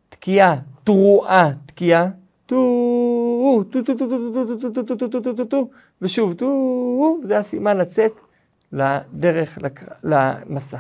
תקיעה, 0.09 0.57
תרועה, 0.85 1.51
תקיעה, 1.67 2.09
טו, 2.47 3.65
טו, 3.71 3.83
טו, 3.83 3.95
טו, 3.95 4.09
טו, 4.09 4.47
טו, 4.47 4.71
טו, 4.73 4.85
טו, 4.85 4.97
טו, 4.97 5.09
טו, 5.09 5.21
טו, 5.21 5.33
טו, 5.33 5.45
טו, 5.45 5.69
ושוב, 6.03 6.35
טו, 6.35 7.19
זה 7.25 7.39
הסימן 7.39 7.77
לצאת 7.77 8.13
לדרך, 8.73 9.59
למסע. 10.03 10.79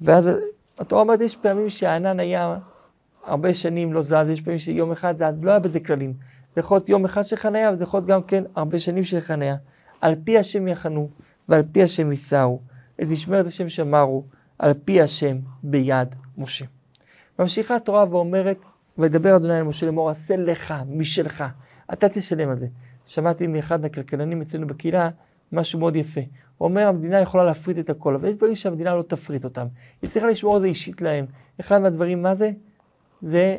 ואז 0.00 0.30
התורה 0.78 1.02
אומרת, 1.02 1.20
יש 1.20 1.36
פעמים 1.36 1.68
שהענן 1.68 2.20
היה 2.20 2.58
הרבה 3.24 3.54
שנים 3.54 3.92
לא 3.92 4.02
זז, 4.02 4.14
יש 4.32 4.40
פעמים 4.40 4.58
שיום 4.58 4.92
אחד 4.92 5.16
זז, 5.16 5.42
לא 5.42 5.50
היה 5.50 5.58
בזה 5.58 5.80
כללים. 5.80 6.14
זה 6.54 6.60
יכול 6.60 6.76
להיות 6.76 6.88
יום 6.88 7.04
אחד 7.04 7.22
של 7.22 7.36
חניה, 7.36 7.70
וזה 7.72 7.84
יכול 7.84 7.98
להיות 7.98 8.08
גם 8.08 8.22
כן 8.22 8.44
הרבה 8.56 8.78
שנים 8.78 9.04
של 9.04 9.20
חניה. 9.20 9.56
על 10.00 10.14
פי 10.24 10.38
השם 10.38 10.68
יחנו, 10.68 11.08
ועל 11.48 11.62
פי 11.72 11.82
השם 11.82 12.10
יישאו, 12.10 12.60
את 13.02 13.08
משמרת 13.08 13.46
השם 13.46 13.68
שמרו, 13.68 14.24
על 14.58 14.72
פי 14.84 15.00
השם 15.00 15.38
ביד 15.62 16.14
משה. 16.38 16.64
ממשיכה 17.38 17.76
התורה 17.76 18.04
ואומרת, 18.10 18.58
וידבר 18.98 19.36
אדוני 19.36 19.58
אל 19.58 19.62
משה 19.62 19.86
לאמור, 19.86 20.10
עשה 20.10 20.36
לך 20.36 20.74
משלך, 20.88 21.44
אתה 21.92 22.08
תשלם 22.08 22.48
על 22.48 22.58
זה. 22.58 22.66
שמעתי 23.06 23.46
מאחד 23.46 23.84
הכלכלנים 23.84 24.40
אצלנו 24.40 24.66
בקהילה 24.66 25.10
משהו 25.52 25.78
מאוד 25.78 25.96
יפה. 25.96 26.20
הוא 26.58 26.68
אומר, 26.68 26.86
המדינה 26.86 27.20
יכולה 27.20 27.44
להפריט 27.44 27.78
את 27.78 27.90
הכל, 27.90 28.14
אבל 28.14 28.28
יש 28.28 28.36
דברים 28.36 28.54
שהמדינה 28.54 28.94
לא 28.94 29.02
תפריט 29.02 29.44
אותם. 29.44 29.66
היא 30.02 30.10
צריכה 30.10 30.26
לשמור 30.26 30.56
את 30.56 30.62
זה 30.62 30.68
אישית 30.68 31.00
להם. 31.00 31.26
אחד 31.60 31.78
מהדברים, 31.78 32.22
מה 32.22 32.34
זה? 32.34 32.50
זה 33.22 33.56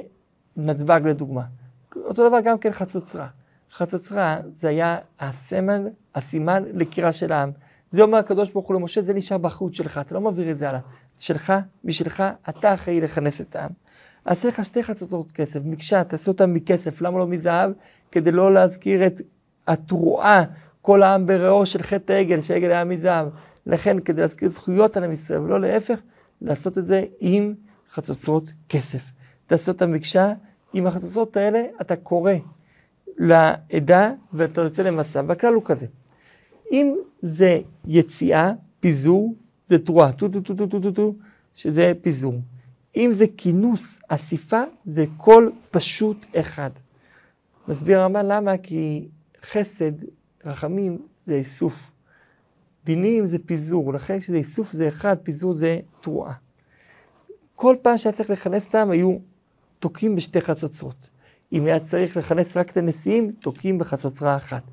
נתב"ג 0.58 1.02
לדוגמה. 1.06 1.44
אותו 1.96 2.30
דבר 2.30 2.40
גם 2.44 2.58
כן 2.58 2.72
חצוצרה. 2.72 3.28
חצוצרה 3.72 4.38
זה 4.56 4.70
היה 4.70 4.98
הסמל, 5.20 5.88
הסימן 6.16 6.64
לקירה 6.74 7.12
של 7.12 7.32
העם. 7.32 7.52
זה 7.92 8.02
אומר 8.02 8.18
הקדוש 8.18 8.52
ברוך 8.52 8.68
הוא 8.68 8.76
למשה, 8.76 9.02
זה 9.02 9.14
נשאר 9.14 9.38
באחריות 9.38 9.76
שלך, 9.76 9.98
אתה 9.98 10.16
לא 10.16 10.22
מעביר 10.22 10.52
את 10.52 10.58
זה 10.58 10.70
הלאה. 10.70 10.80
זה 11.16 11.24
שלך, 11.24 11.54
משלך, 11.84 12.24
אתה 12.50 12.74
אחראי 12.74 13.02
לכנס 13.02 13.42
את 13.42 13.56
העם. 13.56 13.72
עשה 14.26 14.48
לך 14.48 14.66
שתי 14.66 14.84
חצוצרות 14.84 15.32
כסף, 15.32 15.60
מקשה, 15.66 16.04
תעשה 16.04 16.32
אותן 16.32 16.54
מכסף, 16.54 17.02
למה 17.02 17.20
לא 17.20 17.28
מזהב? 17.28 17.72
כדי 18.12 18.32
לא 18.32 18.54
להזכיר 18.54 19.06
את 19.06 19.22
התרועה, 19.68 20.44
כל 20.82 21.04
העם 21.04 21.26
ברעו 21.26 21.66
של 21.66 21.84
חטא 21.84 22.14
העגל, 22.14 22.42
שהעגל 22.42 22.72
היה 22.72 22.84
מזהב. 22.84 23.28
לכן, 23.66 24.00
כדי 24.00 24.22
להזכיר 24.22 24.50
זכויות 24.50 24.98
על 24.98 25.04
עם 25.04 25.12
ישראל, 25.12 25.40
ולא 25.40 25.62
להפך, 25.62 26.00
לעשות 26.42 26.78
את 26.78 26.86
זה 26.86 27.04
עם 27.20 27.54
חצוצרות 27.92 28.52
כסף. 28.70 29.12
תעשה 29.48 29.72
אותה 29.72 29.88
מקשה, 29.88 30.34
עם 30.74 30.88
החצוצרות 30.88 31.38
האלה 31.38 31.64
אתה 31.82 31.96
קורא 31.96 32.34
לעדה 33.18 34.12
ואתה 34.34 34.62
יוצא 34.62 34.84
למסע, 34.84 35.22
והכלל 35.28 35.54
הוא 35.54 35.64
כזה. 35.66 35.86
אם 36.72 36.96
זה 37.22 37.62
יציאה, 37.88 38.52
פיזור, 38.80 39.36
זה 39.68 39.80
תרועה, 39.80 40.12
טו 40.12 40.30
טו 40.30 40.42
טו 40.42 40.54
טו 40.56 40.68
טו 40.68 40.80
טו 40.80 40.92
טו, 40.92 41.16
שזה 41.54 41.94
פיזור. 42.02 42.34
אם 42.98 43.10
זה 43.14 43.26
כינוס, 43.38 44.00
אסיפה, 44.08 44.62
זה 44.86 45.06
קול 45.18 45.52
פשוט 45.72 46.26
אחד. 46.36 46.70
מסביר 47.68 48.00
הרמב"ן 48.00 48.26
למה? 48.26 48.58
כי 48.58 49.08
חסד, 49.46 49.92
רחמים, 50.46 50.98
זה 51.28 51.34
איסוף. 51.34 51.92
דינים 52.86 53.28
זה 53.28 53.38
פיזור, 53.46 53.94
לכן 53.94 54.20
כשזה 54.20 54.36
איסוף 54.38 54.72
זה 54.72 54.88
אחד, 54.88 55.16
פיזור 55.24 55.54
זה 55.54 55.80
תרועה. 56.02 56.34
כל 57.56 57.76
פעם 57.82 57.98
שהיה 57.98 58.14
צריך 58.14 58.30
לכנס 58.30 58.68
את 58.68 58.76
העם 58.76 58.92
היו 58.92 59.18
תוקעים 59.80 60.16
בשתי 60.16 60.42
חצוצרות. 60.42 61.10
אם 61.54 61.66
היה 61.66 61.80
צריך 61.80 62.18
לכנס 62.18 62.58
רק 62.58 62.72
את 62.72 62.78
הנשיאים, 62.78 63.32
תוקעים 63.32 63.78
בחצוצרה 63.78 64.38
אחת. 64.38 64.64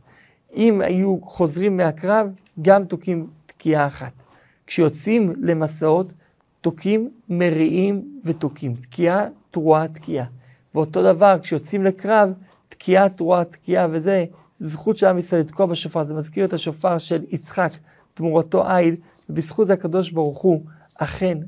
אם 0.56 0.80
היו 0.80 1.18
חוזרים 1.22 1.76
מהקרב, 1.76 2.26
גם 2.62 2.84
תוקעים 2.84 3.30
תקיעה 3.46 3.86
אחת. 3.86 4.12
כשיוצאים 4.66 5.32
למסעות, 5.40 6.12
תוקעים, 6.60 7.10
מריעים 7.28 8.20
ותוקעים. 8.24 8.74
תקיעה, 8.74 9.26
תרועה, 9.50 9.88
תקיעה. 9.88 10.26
ואותו 10.74 11.02
דבר, 11.02 11.36
כשיוצאים 11.42 11.84
לקרב, 11.84 12.32
תקיעה, 12.68 13.08
תרועה, 13.08 13.44
תקיעה, 13.44 13.86
וזה 13.90 14.24
זכות 14.58 14.96
של 14.96 15.06
עם 15.06 15.18
ישראל 15.18 15.40
לתקוע 15.40 15.66
בשופר. 15.66 16.04
זה 16.06 16.14
מזכיר 16.14 16.44
את 16.44 16.52
השופר 16.52 16.98
של 16.98 17.24
יצחק, 17.28 17.72
תמורתו 18.14 18.70
איל, 18.70 18.96
ובזכות 19.30 19.66
זה 19.66 19.72
הקדוש 19.72 20.10
ברוך 20.10 20.38
הוא 20.38 20.62
אכן 20.98 21.38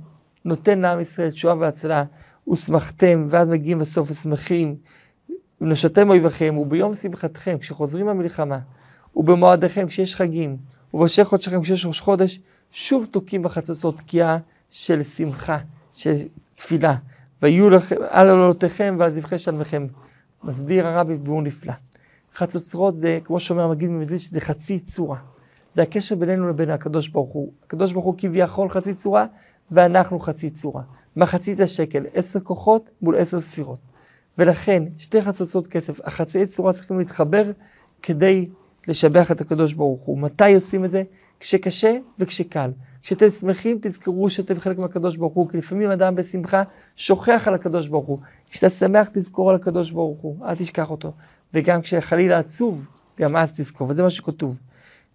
נותן 0.44 0.78
לעם 0.78 1.00
ישראל 1.00 1.30
תשועה 1.30 1.56
והצלה. 1.58 2.04
ושמחתם, 2.52 3.26
ואז 3.28 3.48
מגיעים 3.48 3.78
בסוף 3.78 4.10
ושמחים, 4.10 4.76
ונשתם 5.60 6.10
אויביכם, 6.10 6.58
וביום 6.58 6.94
שמחתכם, 6.94 7.58
כשחוזרים 7.58 8.06
מהמלחמה, 8.06 8.58
ובמועדיכם, 9.16 9.86
כשיש 9.86 10.16
חגים, 10.16 10.56
ובראשי 10.94 11.24
חודשיכם, 11.24 11.62
כשיש 11.62 11.86
ראש 11.86 12.00
חודש, 12.00 12.40
שוב 12.72 13.06
תוקעים 13.10 13.42
בחצוצות 13.42 13.98
תקיעה 13.98 14.38
של 14.70 15.02
שמחה, 15.02 15.58
של 15.92 16.14
תפילה. 16.54 16.94
ויהיו 17.42 17.70
לכם, 17.70 17.96
על 18.08 18.30
עולותיכם 18.30 18.96
ועל 18.98 19.10
זבחי 19.10 19.38
שלמכם. 19.38 19.86
מסביר 20.44 20.86
הרבי 20.86 21.16
ביאור 21.16 21.42
נפלא. 21.42 21.72
חצוצרות 22.34 22.96
זה, 22.96 23.18
כמו 23.24 23.40
שאומר 23.40 23.62
המגיד 23.62 23.90
ממזיל, 23.90 24.18
שזה 24.18 24.40
חצי 24.40 24.78
צורה. 24.78 25.18
זה 25.74 25.82
הקשר 25.82 26.14
בינינו 26.14 26.48
לבין 26.48 26.70
הקדוש 26.70 27.08
ברוך 27.08 27.30
הוא. 27.30 27.52
הקדוש 27.64 27.92
ברוך 27.92 28.04
הוא 28.04 28.14
כביכול 28.18 28.68
חצי 28.68 28.94
צורה, 28.94 29.26
ואנחנו 29.70 30.18
חצי 30.18 30.50
צורה. 30.50 30.82
מחצית 31.16 31.60
השקל, 31.60 32.06
עשר 32.14 32.40
כוחות 32.40 32.90
מול 33.02 33.16
עשר 33.16 33.40
ספירות. 33.40 33.78
ולכן, 34.38 34.82
שתי 34.98 35.22
חצוצות 35.22 35.66
כסף, 35.66 36.00
החצאי 36.04 36.46
צורה 36.46 36.72
צריכים 36.72 36.98
להתחבר 36.98 37.50
כדי 38.02 38.48
לשבח 38.88 39.30
את 39.30 39.40
הקדוש 39.40 39.72
ברוך 39.72 40.00
הוא. 40.00 40.18
מתי 40.18 40.54
עושים 40.54 40.84
את 40.84 40.90
זה? 40.90 41.02
כשקשה 41.40 41.96
וכשקל. 42.18 42.70
כשאתם 43.02 43.30
שמחים, 43.30 43.78
תזכרו 43.82 44.30
שאתם 44.30 44.58
חלק 44.58 44.78
מהקדוש 44.78 45.16
ברוך 45.16 45.34
הוא, 45.34 45.48
כי 45.48 45.56
לפעמים 45.56 45.90
אדם 45.90 46.14
בשמחה 46.14 46.62
שוכח 46.96 47.42
על 47.46 47.54
הקדוש 47.54 47.88
ברוך 47.88 48.06
הוא. 48.06 48.18
כשאתה 48.50 48.70
שמח, 48.70 49.08
תזכור 49.12 49.50
על 49.50 49.56
הקדוש 49.56 49.90
ברוך 49.90 50.20
הוא, 50.20 50.46
אל 50.46 50.54
תשכח 50.54 50.90
אותו. 50.90 51.12
וגם 51.54 51.82
כשחלילה 51.82 52.38
עצוב, 52.38 52.84
גם 53.20 53.36
אז 53.36 53.52
תזכור, 53.52 53.88
וזה 53.90 54.02
מה 54.02 54.10
שכתוב. 54.10 54.58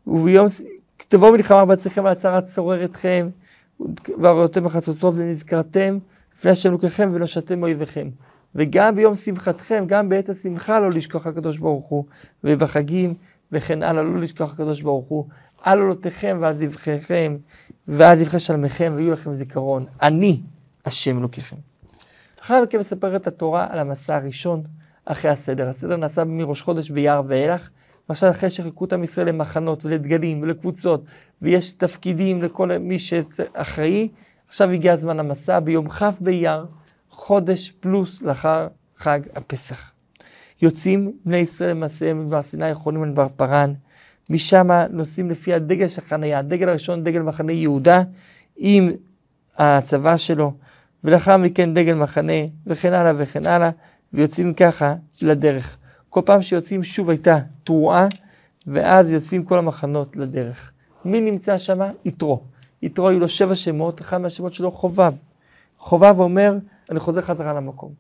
וביום, 0.08 0.48
תבואו 0.98 1.32
מלחמה 1.32 1.66
בעצמכם 1.66 2.06
על 2.06 2.12
הצהרת 2.12 2.46
צורר 2.46 2.86
אתכם, 2.86 3.30
והראיתם 4.22 4.64
בחצוצות 4.64 5.14
ונזכרתם 5.18 5.98
לפני 6.38 6.52
השם 6.52 6.72
לוקחכם 6.72 7.10
ונושעתם 7.14 7.60
מאויביכם. 7.60 8.10
וגם 8.56 8.96
ביום 8.96 9.16
שמחתכם, 9.16 9.84
גם 9.88 10.10
בעת 10.10 10.30
השמחה 10.30 10.80
לא 10.80 10.90
לשכוח 10.90 11.28
הקדוש 11.28 11.58
ברוך 11.58 11.86
הוא, 11.86 12.06
ובחגים 12.44 13.14
וכן 13.52 13.84
הלאה 13.84 14.04
לא 14.04 14.20
לשכוח 14.20 14.54
הקדוש 14.54 14.82
ברוך 14.82 15.06
הוא. 15.06 15.26
על 15.62 15.80
עולותיכם 15.80 16.38
ועל 16.42 16.56
זבחיכם 16.56 17.38
ועל 17.88 18.18
זבחי 18.18 18.40
שלמיכם 18.40 18.94
ויהיו 18.96 19.14
לכם 19.14 19.34
זיכרון. 19.34 19.84
אני 20.02 20.42
השם 20.86 21.20
לוקחכם. 21.20 21.56
אחר 22.42 22.64
מכן 22.64 22.80
מספרת 22.80 23.28
התורה 23.28 23.68
על 23.70 23.80
המסע 23.80 24.16
הראשון 24.16 24.64
אחרי 25.06 25.32
הסדר. 25.32 25.70
הסדר 25.70 25.96
נעשה 25.96 26.24
מראש 26.24 26.62
חודש 26.62 26.90
ביער 26.90 27.22
ואילך, 27.28 27.70
ועכשיו 28.10 28.30
אחרי 28.30 28.50
שחיכו 28.50 28.86
את 28.86 28.94
עם 28.94 29.04
ישראל 29.04 29.28
למחנות 29.28 29.86
ולדגלים 29.86 30.42
ולקבוצות, 30.42 31.06
ויש 31.42 31.74
תפקידים 31.74 32.42
לכל 32.42 32.78
מי 32.78 33.00
שאחראי, 33.00 34.10
עכשיו 34.48 34.70
הגיע 34.70 34.94
הזמן 34.94 35.20
המסע 35.20 35.60
ביום 35.60 35.90
כ' 35.90 36.04
באייר, 36.20 36.66
חודש 37.10 37.72
פלוס 37.80 38.22
לאחר 38.22 38.68
חג 38.98 39.20
הפסח. 39.36 39.92
יוצאים 40.62 41.12
בני 41.26 41.38
ישראל 41.38 41.70
למעשיהם 41.70 42.26
מדבר 42.26 42.42
סיני, 42.42 42.70
יכולים 42.70 43.06
לדבר 43.06 43.28
פרן, 43.36 43.74
משם 44.30 44.68
נוסעים 44.90 45.30
לפי 45.30 45.54
הדגל 45.54 45.88
של 45.88 46.02
חניה, 46.02 46.40
הדגל 46.40 46.70
הראשון 46.70 47.04
דגל 47.04 47.22
מחנה 47.22 47.52
יהודה 47.52 48.04
עם 48.56 48.92
הצבא 49.58 50.18
שלו, 50.18 50.54
ולאחר 51.04 51.38
מכן 51.38 51.74
דגל 51.74 51.94
מחנה 51.94 52.34
וכן 52.68 52.94
הלאה 52.94 53.12
וכן 53.18 53.46
הלאה, 53.46 53.70
ויוצאים 54.16 54.54
ככה 54.54 54.96
לדרך. 55.22 55.78
כל 56.10 56.22
פעם 56.26 56.42
שיוצאים 56.42 56.84
שוב 56.84 57.10
הייתה 57.10 57.40
תרועה, 57.64 58.08
ואז 58.68 59.12
יוצאים 59.12 59.44
כל 59.44 59.60
המחנות 59.60 60.16
לדרך. 60.16 60.72
מי 61.06 61.22
נמצא 61.22 61.58
שם? 61.58 61.80
יתרו. 62.06 62.42
יתרו 62.82 63.10
היו 63.10 63.20
לו 63.20 63.28
שבע 63.30 63.56
שמות, 63.56 64.02
אחד 64.02 64.18
מהשמות 64.18 64.54
שלו 64.54 64.72
חובב. 64.72 65.14
חובב 65.78 66.20
אומר, 66.20 66.58
אני 66.92 67.00
חוזר 67.00 67.22
חזרה 67.22 67.54
למקום. 67.54 67.94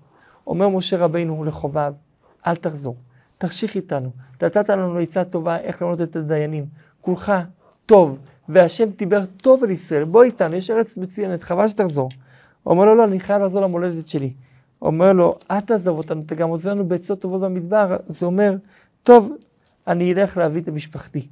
אומר 0.48 0.69
משה 0.69 0.98
רבינו 0.98 1.43
לחובב, 1.43 1.93
אל 2.48 2.55
תחזור, 2.55 2.95
תחשיך 3.38 3.75
איתנו. 3.75 4.10
נתת 4.41 4.69
לנו 4.69 4.98
עצה 5.00 5.24
טובה 5.24 5.57
איך 5.57 5.81
למנות 5.81 6.01
את 6.01 6.15
הדיינים. 6.15 6.65
כולך 7.01 7.34
טוב, 7.86 8.17
והשם 8.50 8.89
דיבר 8.89 9.25
טוב 9.25 9.63
אל 9.63 9.72
ישראל, 9.72 10.03
בוא 10.03 10.24
איתנו, 10.24 10.55
יש 10.55 10.72
ארץ 10.72 10.98
מצוינת, 10.98 11.43
חבל 11.43 11.67
שתחזור. 11.67 12.10
אומר 12.65 12.86
לו, 12.86 12.95
לא, 12.95 13.05
אני 13.05 13.19
חייב 13.19 13.41
לחזור 13.41 13.62
למולדת 13.62 14.07
שלי. 14.07 14.34
אומר 14.82 15.13
לו, 15.13 15.38
אל 15.51 15.60
תעזוב 15.60 15.98
אותנו, 15.98 16.22
אתה 16.25 16.36
גם 16.36 16.50
עוזר 16.50 16.74
לנו 16.74 16.88
בעצות 16.88 17.22
טובות 17.22 17.41
במדבר. 17.41 17.98
זה 18.08 18.25
אומר, 18.25 18.55
טוב, 19.03 19.34
אני 19.88 20.13
אלך 20.13 20.38
להביא 20.38 20.62
את 20.62 20.70
משפחתי. 20.70 21.27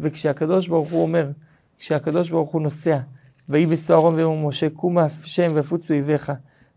וכשהקדוש 0.00 0.68
ברוך 0.68 0.90
הוא 0.90 1.02
אומר, 1.02 1.30
כשהקדוש 1.78 2.30
ברוך 2.30 2.50
הוא 2.50 2.62
נוסע, 2.62 2.98
ויהי 3.48 3.66
בסוהרון 3.66 4.14
ויאמר 4.14 4.46
משה, 4.48 4.70
קומה 4.70 5.04
השם 5.04 5.50
ויפוצו 5.54 5.94
אויביך, 5.94 6.32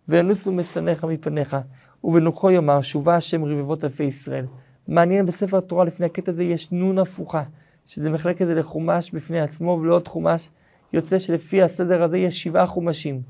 וינוסו 0.09 0.51
משנאיך 0.51 1.03
מפניך, 1.03 1.57
ובנוחו 2.03 2.51
יאמר, 2.51 2.81
שובה 2.81 3.15
השם 3.15 3.45
רבבות 3.45 3.83
אלפי 3.83 4.03
ישראל. 4.03 4.45
מעניין, 4.87 5.25
בספר 5.25 5.57
התורה 5.57 5.85
לפני 5.85 6.05
הקטע 6.05 6.31
הזה 6.31 6.43
יש 6.43 6.71
נון 6.71 6.99
הפוכה, 6.99 7.43
שזה 7.85 8.09
מחלק 8.09 8.41
את 8.41 8.47
לחומש 8.47 9.11
בפני 9.11 9.41
עצמו 9.41 9.79
ולעוד 9.81 10.07
חומש. 10.07 10.49
יוצא 10.93 11.19
שלפי 11.19 11.61
הסדר 11.61 12.03
הזה 12.03 12.17
יש 12.17 12.43
שבעה 12.43 12.65
חומשים. 12.65 13.21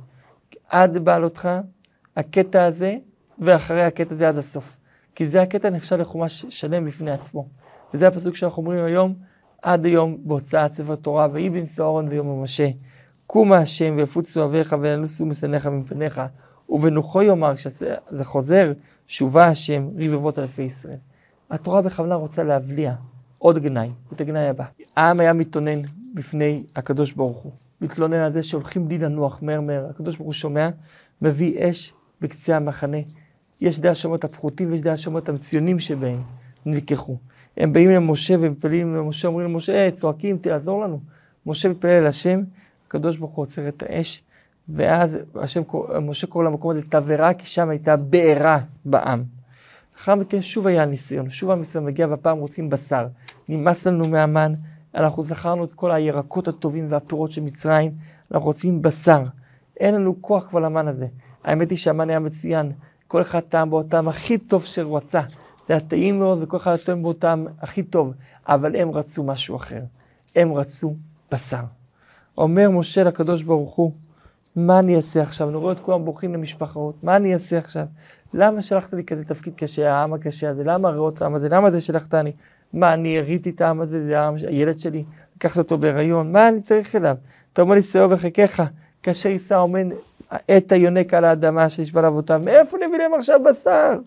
עד 0.70 0.98
בעלותך, 0.98 1.50
הקטע 2.16 2.66
הזה, 2.66 2.98
ואחרי 3.40 3.84
הקטע 3.84 4.16
הזה 4.16 4.30
עד 4.30 4.38
הסוף. 4.38 4.78
כי 5.16 5.28
זה 5.28 5.42
הקטע 5.42 5.70
נחשב 5.70 5.96
לחומש 5.96 6.46
שלם 6.50 6.86
בפני 6.86 7.12
עצמו. 7.12 7.48
וזה 7.94 8.08
הפסוק 8.08 8.36
שאנחנו 8.36 8.62
אומרים 8.62 8.86
היום, 8.86 9.14
עד 9.62 9.86
היום 9.86 10.18
בהוצאת 10.24 10.74
ספר 10.74 10.96
תורה, 10.96 11.28
ויהי 11.32 11.50
בנשוא 11.50 11.86
אהרון 11.86 12.08
ויום 12.08 12.44
משה. 12.44 12.70
קומה 13.28 13.58
השם 13.58 13.94
ויפוצו 13.98 14.46
אביך 14.46 14.76
וינוסו 14.82 15.26
משנאיך 15.26 15.68
מפניך, 15.68 16.22
ובנוחו 16.70 17.22
יאמר, 17.22 17.56
כשזה 17.56 18.24
חוזר, 18.24 18.74
שובה 19.08 19.48
השם 19.48 19.90
רבבות 19.98 20.40
אלפי 20.40 20.62
ישראל. 20.62 20.98
התורה 21.50 21.82
בכוונה 21.82 22.16
רוצה 22.16 22.44
להבליע 22.44 22.94
עוד 23.38 23.60
גנאי, 23.60 23.90
את 24.14 24.22
הגנאי 24.22 24.48
הבא. 24.48 24.66
העם 24.96 25.20
היה 25.20 25.34
מתלונן 25.34 25.82
בפני 26.14 26.64
הקדוש 26.76 27.12
ברוך 27.12 27.38
הוא. 27.38 27.52
מתלונן 27.82 28.18
על 28.18 28.32
זה 28.32 28.44
שהולכים 28.44 28.88
די 28.88 28.98
לנוח 28.98 29.40
מהר 29.42 29.62
מהר. 29.62 29.86
הקדוש 29.90 30.16
ברוך 30.16 30.26
הוא 30.26 30.34
שומע, 30.34 30.70
מביא 31.22 31.70
אש 31.70 31.94
בקצה 32.22 32.56
המחנה. 32.56 32.98
יש 33.62 33.80
דעה 33.80 33.96
שאומרת 33.96 34.24
הפחותים 34.24 34.72
ויש 34.72 34.82
דעה 34.82 34.98
שאומרת 34.98 35.30
המצוינים 35.30 35.80
שבהם 35.80 36.20
נלקחו. 36.66 37.18
הם 37.58 37.74
באים 37.74 37.90
למשה 37.90 38.36
ומתפללים 38.40 38.96
למשה, 38.96 39.28
אומרים 39.28 39.48
למשה, 39.48 39.88
hey, 39.88 39.92
צועקים, 39.92 40.38
תעזור 40.38 40.84
לנו. 40.84 41.00
משה 41.46 41.70
מתפלל 41.70 41.90
אל 41.90 42.08
השם, 42.08 42.42
הקדוש 42.88 43.18
ברוך 43.18 43.32
הוא 43.32 43.44
עוצר 43.44 43.68
את 43.68 43.84
האש, 43.90 44.24
ואז 44.70 45.18
השם, 45.36 45.62
משה 46.02 46.28
קורא 46.28 46.46
למקום 46.46 46.72
הזה 46.72 46.82
תבערה, 46.90 47.34
כי 47.34 47.46
שם 47.46 47.70
הייתה 47.70 47.96
בעירה 47.98 48.60
בעם. 48.86 49.24
לאחר 49.94 50.16
מכן 50.16 50.42
שוב 50.42 50.68
היה 50.68 50.86
ניסיון, 50.86 51.30
שוב 51.30 51.52
הניסיון 51.52 51.86
מגיע 51.86 52.08
והפעם 52.08 52.38
רוצים 52.38 52.70
בשר. 52.70 53.08
נמאס 53.50 53.88
לנו 53.88 54.06
מהמן, 54.08 54.54
אנחנו 54.96 55.24
זכרנו 55.24 55.64
את 55.64 55.74
כל 55.74 55.92
הירקות 55.92 56.48
הטובים 56.48 56.88
והפירות 56.90 57.32
של 57.32 57.42
מצרים, 57.42 57.92
אנחנו 58.32 58.46
רוצים 58.46 58.82
בשר. 58.82 59.24
אין 59.80 59.96
לנו 59.96 60.22
כוח 60.22 60.48
כבר 60.50 60.60
למן 60.60 60.88
הזה. 60.88 61.08
האמת 61.44 61.70
היא 61.70 61.78
שהמן 61.78 62.10
היה 62.10 62.20
מצוין, 62.20 62.72
כל 63.08 63.22
אחד 63.22 63.40
טעם 63.40 63.70
באותם 63.70 64.08
הכי 64.08 64.38
טוב 64.38 64.66
שהוא 64.66 64.98
רצה. 64.98 65.22
זה 65.68 65.74
היה 65.74 65.80
טעים 65.80 66.20
מאוד 66.20 66.40
וכל 66.42 66.58
אחד 66.58 66.76
טועם 66.76 67.04
באותם 67.04 67.46
הכי 67.62 67.84
טוב, 67.84 68.14
אבל 68.48 68.76
הם 68.76 68.92
רצו 68.92 69.24
משהו 69.24 69.56
אחר. 69.56 69.82
הם 70.36 70.54
רצו 70.54 70.96
בשר. 71.32 71.64
אומר 72.38 72.70
משה 72.70 73.04
לקדוש 73.04 73.44
ברוך 73.44 73.76
הוא, 73.76 73.92
מה 74.56 74.80
אני 74.80 74.96
אעשה 74.96 75.22
עכשיו? 75.22 75.50
אני 75.50 75.58
רואה 75.58 75.72
את 75.72 75.80
כולם 75.80 76.06
בורחים 76.06 76.34
למשפחות, 76.34 77.04
מה 77.04 77.16
אני 77.16 77.34
אעשה 77.34 77.58
עכשיו? 77.58 77.86
למה 78.34 78.62
שלחת 78.62 78.94
לי 78.94 79.04
כזה 79.04 79.24
תפקיד 79.24 79.54
קשה, 79.56 79.94
העם 79.94 80.14
הקשה 80.14 80.50
הזה? 80.50 80.64
למה 80.64 80.90
הריאות 80.90 81.22
העם 81.22 81.36
הזה? 81.36 81.50
למה 81.50 81.72
זה 81.72 81.82
שלחתני? 81.82 82.32
מה, 82.74 82.94
אני 82.94 83.20
הריתי 83.20 83.50
את 83.50 83.62
העם 83.62 83.82
הזה, 83.82 84.06
זה 84.06 84.20
העם, 84.20 84.36
הילד 84.48 84.80
שלי, 84.80 85.04
לקחת 85.36 85.58
אותו 85.58 85.78
בהיריון, 85.78 86.32
מה 86.32 86.50
אני 86.50 86.62
צריך 86.62 86.96
אליו? 86.96 87.16
אתה 87.54 87.62
אומר 87.62 87.76
לי, 87.76 87.82
שאו 87.82 88.10
וחיקך, 88.10 88.64
כאשר 89.04 89.30
יישא 89.30 89.56
אומן 89.56 89.90
את 90.58 90.72
היונק 90.72 91.14
על 91.14 91.26
האדמה 91.26 91.70
שנשבע 91.70 92.02
לאבותיו, 92.02 92.42
מאיפה 92.46 92.78
נביא 92.78 92.98
להם 92.98 93.14
עכשיו 93.14 93.40
בשר? 93.50 94.00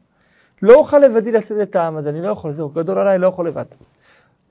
לא 0.62 0.74
אוכל 0.74 0.98
לבדי 0.98 1.32
לשאת 1.32 1.56
את 1.62 1.76
העם 1.76 1.96
הזה, 1.96 2.08
אני 2.08 2.22
לא 2.22 2.28
יכול, 2.28 2.52
זהו, 2.52 2.68
גדול 2.68 2.98
עליי, 2.98 3.18
לא 3.18 3.26
יכול 3.26 3.48
לבד. 3.48 3.64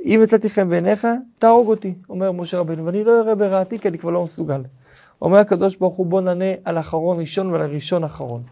אם 0.05 0.19
יצאתי 0.23 0.49
חן 0.49 0.69
בעיניך, 0.69 1.07
תהרוג 1.39 1.67
אותי, 1.67 1.93
אומר 2.09 2.31
משה 2.31 2.59
רבנו, 2.59 2.85
ואני 2.85 3.03
לא 3.03 3.19
אראה 3.19 3.35
ברעתי, 3.35 3.79
כי 3.79 3.87
אני 3.87 3.97
כבר 3.97 4.09
לא 4.09 4.23
מסוגל. 4.23 4.61
אומר 5.21 5.37
הקדוש 5.37 5.75
ברוך 5.75 5.95
הוא, 5.95 6.05
בוא 6.05 6.21
נענה 6.21 6.45
על 6.65 6.79
אחרון 6.79 7.19
ראשון 7.19 7.51
ועל 7.51 7.61
הראשון 7.61 8.03
אחרון. 8.03 8.43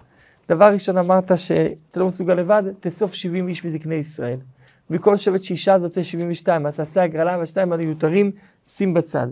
דבר 0.50 0.74
ראשון 0.74 0.98
אמרת 0.98 1.32
שאתה 1.36 2.00
לא 2.00 2.08
מסוגל 2.08 2.34
לבד, 2.34 2.64
תאסוף 2.80 3.14
70 3.14 3.48
איש 3.48 3.66
מזקני 3.66 3.96
ישראל. 3.96 4.38
מכל 4.90 5.18
שבט 5.18 5.44
שישה 5.44 5.80
זה 5.80 5.86
יוצא 5.86 6.04
72, 6.04 6.66
אז 6.66 6.76
תעשה 6.76 7.04
הגרלה 7.04 7.38
והשתיים 7.38 7.74
המיותרים, 7.74 8.32
שים 8.68 8.94
בצד. 8.94 9.28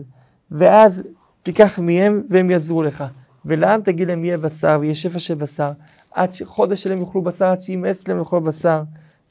ואז 0.50 1.02
תיקח 1.42 1.78
מהם 1.78 2.22
והם 2.28 2.50
יעזרו 2.50 2.82
לך. 2.82 3.04
ולעם 3.44 3.80
תגיד 3.80 4.08
להם 4.08 4.24
יהיה 4.24 4.38
בשר 4.38 4.78
ויהיה 4.80 4.94
שפע 4.94 5.18
של 5.18 5.34
בשר, 5.34 5.70
עד 6.12 6.32
שחודש 6.32 6.82
שלהם 6.82 6.98
יאכלו 7.00 7.22
בשר, 7.22 7.46
עד 7.46 7.60
שימאס 7.60 8.08
להם 8.08 8.18
לאכול 8.18 8.40
בשר, 8.40 8.82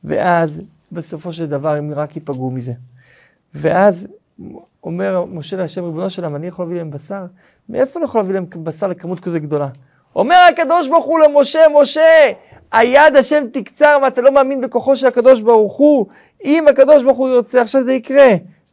ואז 0.04 0.62
בסופו 0.92 1.32
של 1.32 1.46
דבר 1.46 1.76
הם 1.76 1.94
רק 1.94 2.16
ייפגעו 2.16 2.52
מזה. 2.52 2.74
ואז 3.56 4.08
אומר 4.84 5.26
משה 5.26 5.58
להשם 5.58 5.84
ריבונו 5.84 6.10
שלם, 6.10 6.36
אני 6.36 6.48
יכול 6.48 6.66
להביא 6.66 6.78
להם 6.78 6.92
בשר? 6.92 7.26
מאיפה 7.70 8.00
אני 8.00 8.06
יכול 8.06 8.22
להביא 8.22 8.34
להם 8.34 8.46
בשר 8.64 8.88
לכמות 8.88 9.20
כזו 9.20 9.40
גדולה? 9.40 9.68
אומר 10.16 10.38
הקדוש 10.50 10.88
ברוך 10.88 11.06
הוא 11.06 11.20
למשה, 11.20 11.60
משה, 11.82 12.32
היד 12.72 13.16
השם 13.16 13.44
תקצר 13.54 13.98
ואתה 14.04 14.22
לא 14.22 14.32
מאמין 14.32 14.62
בכוחו 14.62 14.96
של 14.96 15.08
הקדוש 15.08 15.42
ברוך 15.42 15.78
הוא. 15.78 16.06
אם 16.46 16.68
הקדוש 16.68 17.04
ברוך 17.04 17.18
הוא 17.18 17.30
ירצה, 17.30 17.62
עכשיו 17.62 17.84
זה 17.84 17.94
יקרה. 17.94 18.30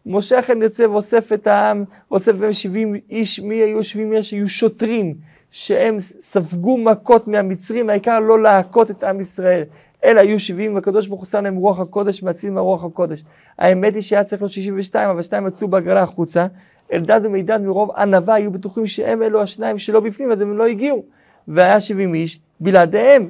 משה 0.07 0.39
אכן 0.39 0.63
יוצא 0.63 0.83
ואוסף 0.83 1.33
את 1.33 1.47
העם, 1.47 1.85
אוסף 2.11 2.33
בהם 2.33 2.53
70 2.53 2.95
איש, 3.11 3.41
מי 3.41 3.55
היו 3.55 3.85
70 3.85 4.13
איש? 4.13 4.31
היו 4.31 4.49
שוטרים, 4.49 5.15
שהם 5.51 6.01
ספגו 6.01 6.79
מכות 6.79 7.29
מהמצרים, 7.29 7.91
העיקר 7.91 8.21
לא 8.21 8.43
להכות 8.43 8.91
את 8.91 9.05
עם 9.05 9.21
ישראל. 9.21 9.63
אלא 10.05 10.21
היו 10.21 10.39
70, 10.39 10.75
והקדוש 10.75 11.07
ברוך 11.07 11.21
הוא 11.21 11.27
שם 11.27 11.45
להם 11.45 11.57
רוח 11.57 11.81
הקודש, 11.81 12.23
מציל 12.23 12.51
מהרוח 12.51 12.85
הקודש. 12.85 13.25
האמת 13.59 13.95
היא 13.95 14.03
שהיה 14.03 14.25
צריך 14.25 14.43
להיות 14.43 14.53
62, 14.53 15.11
אבל 15.11 15.23
שתיים 15.23 15.47
יצאו 15.47 15.69
בהגרלה 15.69 16.03
החוצה. 16.03 16.47
אלדד 16.93 17.21
ומידד 17.25 17.61
מרוב 17.61 17.91
ענווה 17.91 18.35
היו 18.35 18.51
בטוחים 18.51 18.87
שהם 18.87 19.23
אלו 19.23 19.43
השניים 19.43 19.79
שלא 19.79 20.01
בפנים, 20.01 20.33
אז 20.33 20.41
הם 20.41 20.57
לא 20.57 20.67
הגיעו. 20.67 21.05
והיה 21.49 21.81
70 21.81 22.15
איש 22.15 22.41
בלעדיהם. 22.61 23.29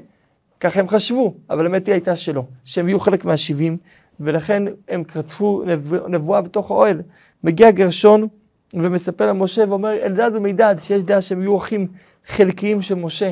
ככה 0.60 0.80
הם 0.80 0.88
חשבו, 0.88 1.34
אבל 1.50 1.66
האמת 1.66 1.86
היא 1.86 1.92
הייתה 1.92 2.16
שלא, 2.16 2.42
שהם 2.64 2.88
יהיו 2.88 3.00
חלק 3.00 3.24
מהשבעים, 3.24 3.76
ולכן 4.20 4.62
הם 4.88 5.04
כתבו 5.04 5.64
נבואה 6.08 6.40
בתוך 6.40 6.70
האוהל. 6.70 7.02
מגיע 7.44 7.70
גרשון 7.70 8.28
ומספר 8.74 9.28
למשה 9.28 9.64
ואומר, 9.68 9.92
אלדד 10.02 10.30
ומידד, 10.34 10.74
שיש 10.78 11.02
דעה 11.02 11.20
שהם 11.20 11.40
יהיו 11.40 11.56
אחים 11.56 11.86
חלקיים 12.26 12.82
של 12.82 12.94
משה, 12.94 13.30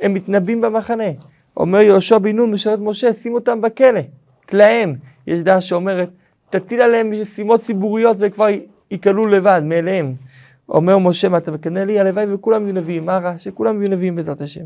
הם 0.00 0.14
מתנבאים 0.14 0.60
במחנה. 0.60 1.04
אומר 1.56 1.80
יהושע 1.80 2.18
בן 2.18 2.36
נון, 2.36 2.50
משרת 2.50 2.78
משה, 2.78 3.12
שים 3.12 3.34
אותם 3.34 3.60
בכלא, 3.60 4.00
תלהם. 4.46 4.94
יש 5.26 5.40
דעה 5.40 5.60
שאומרת, 5.60 6.10
תטיל 6.50 6.80
עליהם 6.80 7.10
משימות 7.10 7.60
ציבוריות 7.60 8.16
וכבר 8.20 8.46
יקלו 8.90 9.26
לבד, 9.26 9.62
מאליהם. 9.64 10.14
אומר 10.68 10.98
משה, 10.98 11.28
מה 11.28 11.38
אתה 11.38 11.50
מקנא 11.50 11.78
לי? 11.78 12.00
הלוואי 12.00 12.34
וכולם 12.34 12.62
יהיו 12.62 12.74
נביאים. 12.74 13.06
מה 13.06 13.18
רע? 13.18 13.38
שכולם 13.38 13.82
יהיו 13.82 13.90
נביאים 13.90 14.16
בעזרת 14.16 14.40
השם. 14.40 14.64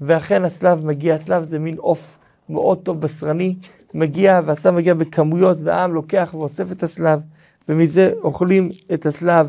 ואכן 0.00 0.44
הסלב 0.44 0.86
מגיע, 0.86 1.14
הסלב 1.14 1.48
זה 1.48 1.58
מין 1.58 1.76
עוף 1.78 2.18
מאוד 2.50 2.78
טוב 2.78 3.00
בשרני, 3.00 3.56
מגיע, 3.94 4.40
והסלב 4.44 4.74
מגיע 4.74 4.94
בכמויות, 4.94 5.58
והעם 5.64 5.94
לוקח 5.94 6.34
ואוסף 6.34 6.72
את 6.72 6.82
הסלב, 6.82 7.20
ומזה 7.68 8.12
אוכלים 8.22 8.70
את 8.94 9.06
הסלב 9.06 9.48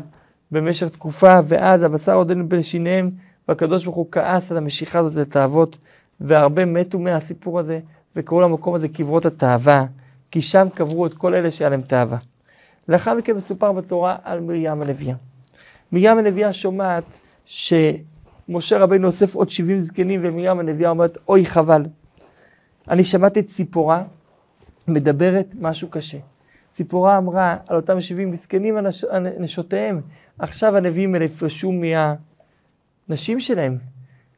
במשך 0.50 0.88
תקופה, 0.88 1.38
ואז 1.44 1.82
הבשר 1.82 2.14
עוד 2.14 2.30
אין 2.30 2.48
בין 2.48 2.62
שיניהם, 2.62 3.10
והקדוש 3.48 3.84
ברוך 3.84 3.96
הוא 3.96 4.06
כעס 4.12 4.50
על 4.50 4.56
המשיכה 4.56 4.98
הזאת 4.98 5.16
לתאוות, 5.16 5.78
והרבה 6.20 6.64
מתו 6.64 6.98
מהסיפור 6.98 7.58
הזה, 7.58 7.80
וקראו 8.16 8.40
למקום 8.40 8.74
הזה 8.74 8.88
קברות 8.88 9.26
התאווה, 9.26 9.84
כי 10.30 10.42
שם 10.42 10.66
קברו 10.74 11.06
את 11.06 11.14
כל 11.14 11.34
אלה 11.34 11.50
שהיה 11.50 11.70
להם 11.70 11.82
תאווה. 11.82 12.18
לאחר 12.88 13.14
מכן 13.14 13.36
מסופר 13.36 13.72
בתורה 13.72 14.16
על 14.24 14.40
מרים 14.40 14.82
הנביאה. 14.82 15.14
מרים 15.92 16.18
הנביאה 16.18 16.52
שומעת 16.52 17.04
שמשה 17.44 18.78
רבינו 18.78 19.06
אוסף 19.06 19.34
עוד 19.34 19.50
70 19.50 19.80
זקנים 19.80 20.20
ומרים 20.24 20.60
הנביאה 20.60 20.90
אומרת, 20.90 21.18
אוי 21.28 21.46
חבל. 21.46 21.82
אני 22.90 23.04
שמעתי 23.04 23.42
ציפורה 23.42 24.02
מדברת 24.88 25.46
משהו 25.60 25.88
קשה. 25.88 26.18
ציפורה 26.72 27.18
אמרה 27.18 27.56
על 27.66 27.76
אותם 27.76 28.00
70 28.00 28.34
זקנים 28.34 28.76
נשותיהם, 29.38 30.00
עכשיו 30.38 30.76
הנביאים 30.76 31.14
האלה 31.14 31.24
יפרשו 31.24 31.72
מהנשים 31.72 33.40
שלהם. 33.40 33.78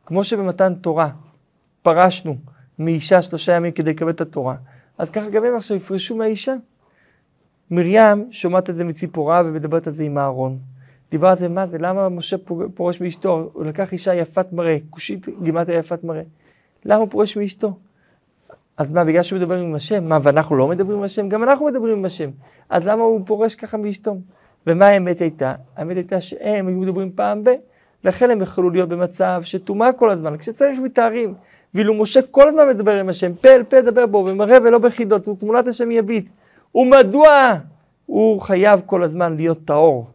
כמו 0.07 0.25
שבמתן 0.25 0.75
תורה 0.75 1.11
פרשנו 1.83 2.37
מאישה 2.79 3.23
שלושה 3.23 3.53
ימים 3.53 3.73
כדי 3.73 3.91
לקבל 3.91 4.11
את 4.11 4.21
התורה, 4.21 4.57
אז 4.99 5.11
ככה 5.11 5.31
גם 5.31 5.45
הם 5.45 5.57
עכשיו 5.57 5.77
יפרשו 5.77 6.17
מהאישה. 6.17 6.55
מרים 7.71 8.29
שומעת 8.31 8.71
את 8.71 8.75
זה 8.75 8.85
מציפורה 8.85 9.43
ומדברת 9.47 9.87
על 9.87 9.93
זה 9.93 10.05
עם 10.05 10.19
אהרון. 10.19 10.59
דיברה 11.11 11.31
על 11.31 11.37
זה, 11.37 11.49
מה 11.49 11.67
זה, 11.67 11.79
למה 11.79 12.09
משה 12.09 12.37
פורש 12.75 13.01
מאשתו? 13.01 13.51
הוא 13.53 13.65
לקח 13.65 13.93
אישה 13.93 14.15
יפת 14.15 14.53
מראה, 14.53 14.77
כושית 14.91 15.27
גימטריה 15.43 15.79
יפת 15.79 16.05
מראה. 16.05 16.23
למה 16.85 17.01
הוא 17.01 17.09
פורש 17.11 17.37
מאשתו? 17.37 17.77
אז 18.77 18.93
מה, 18.93 19.05
בגלל 19.05 19.23
שהוא 19.23 19.39
מדבר 19.39 19.59
עם 19.59 19.75
השם? 19.75 20.05
מה, 20.05 20.19
ואנחנו 20.23 20.57
לא 20.57 20.69
מדברים 20.69 20.99
עם 20.99 21.05
השם? 21.05 21.29
גם 21.29 21.43
אנחנו 21.43 21.67
מדברים 21.67 21.99
עם 21.99 22.05
השם. 22.05 22.31
אז 22.71 22.89
למה 22.89 23.03
הוא 23.03 23.21
פורש 23.27 23.55
ככה 23.55 23.77
מאשתו? 23.77 24.17
ומה 24.67 24.87
האמת 24.87 25.19
הייתה? 25.19 25.55
האמת 25.77 25.97
הייתה 25.97 26.21
שהם 26.21 26.69
היו 26.69 26.77
מדברים 26.77 27.11
פעם 27.15 27.45
ב... 27.45 27.51
לכן 28.05 28.31
הם 28.31 28.43
יכלו 28.43 28.71
להיות 28.71 28.89
במצב 28.89 29.41
שטומאה 29.45 29.93
כל 29.93 30.11
הזמן, 30.11 30.37
כשצריך 30.37 30.79
מתארים. 30.79 31.35
ואילו 31.75 31.95
משה 31.95 32.23
כל 32.23 32.49
הזמן 32.49 32.69
מדבר 32.69 33.01
עם 33.01 33.09
השם, 33.09 33.35
פה 33.35 33.49
אל 33.49 33.63
פה 33.63 33.81
דבר 33.81 34.07
בו, 34.07 34.25
במראה 34.25 34.59
ולא 34.65 34.79
בחידות, 34.79 35.29
ותמונת 35.29 35.67
השם 35.67 35.91
יביט. 35.91 36.31
ומדוע 36.75 37.53
הוא 38.07 38.41
חייב 38.41 38.81
כל 38.87 39.03
הזמן 39.03 39.37
להיות 39.37 39.59
טהור? 39.65 40.07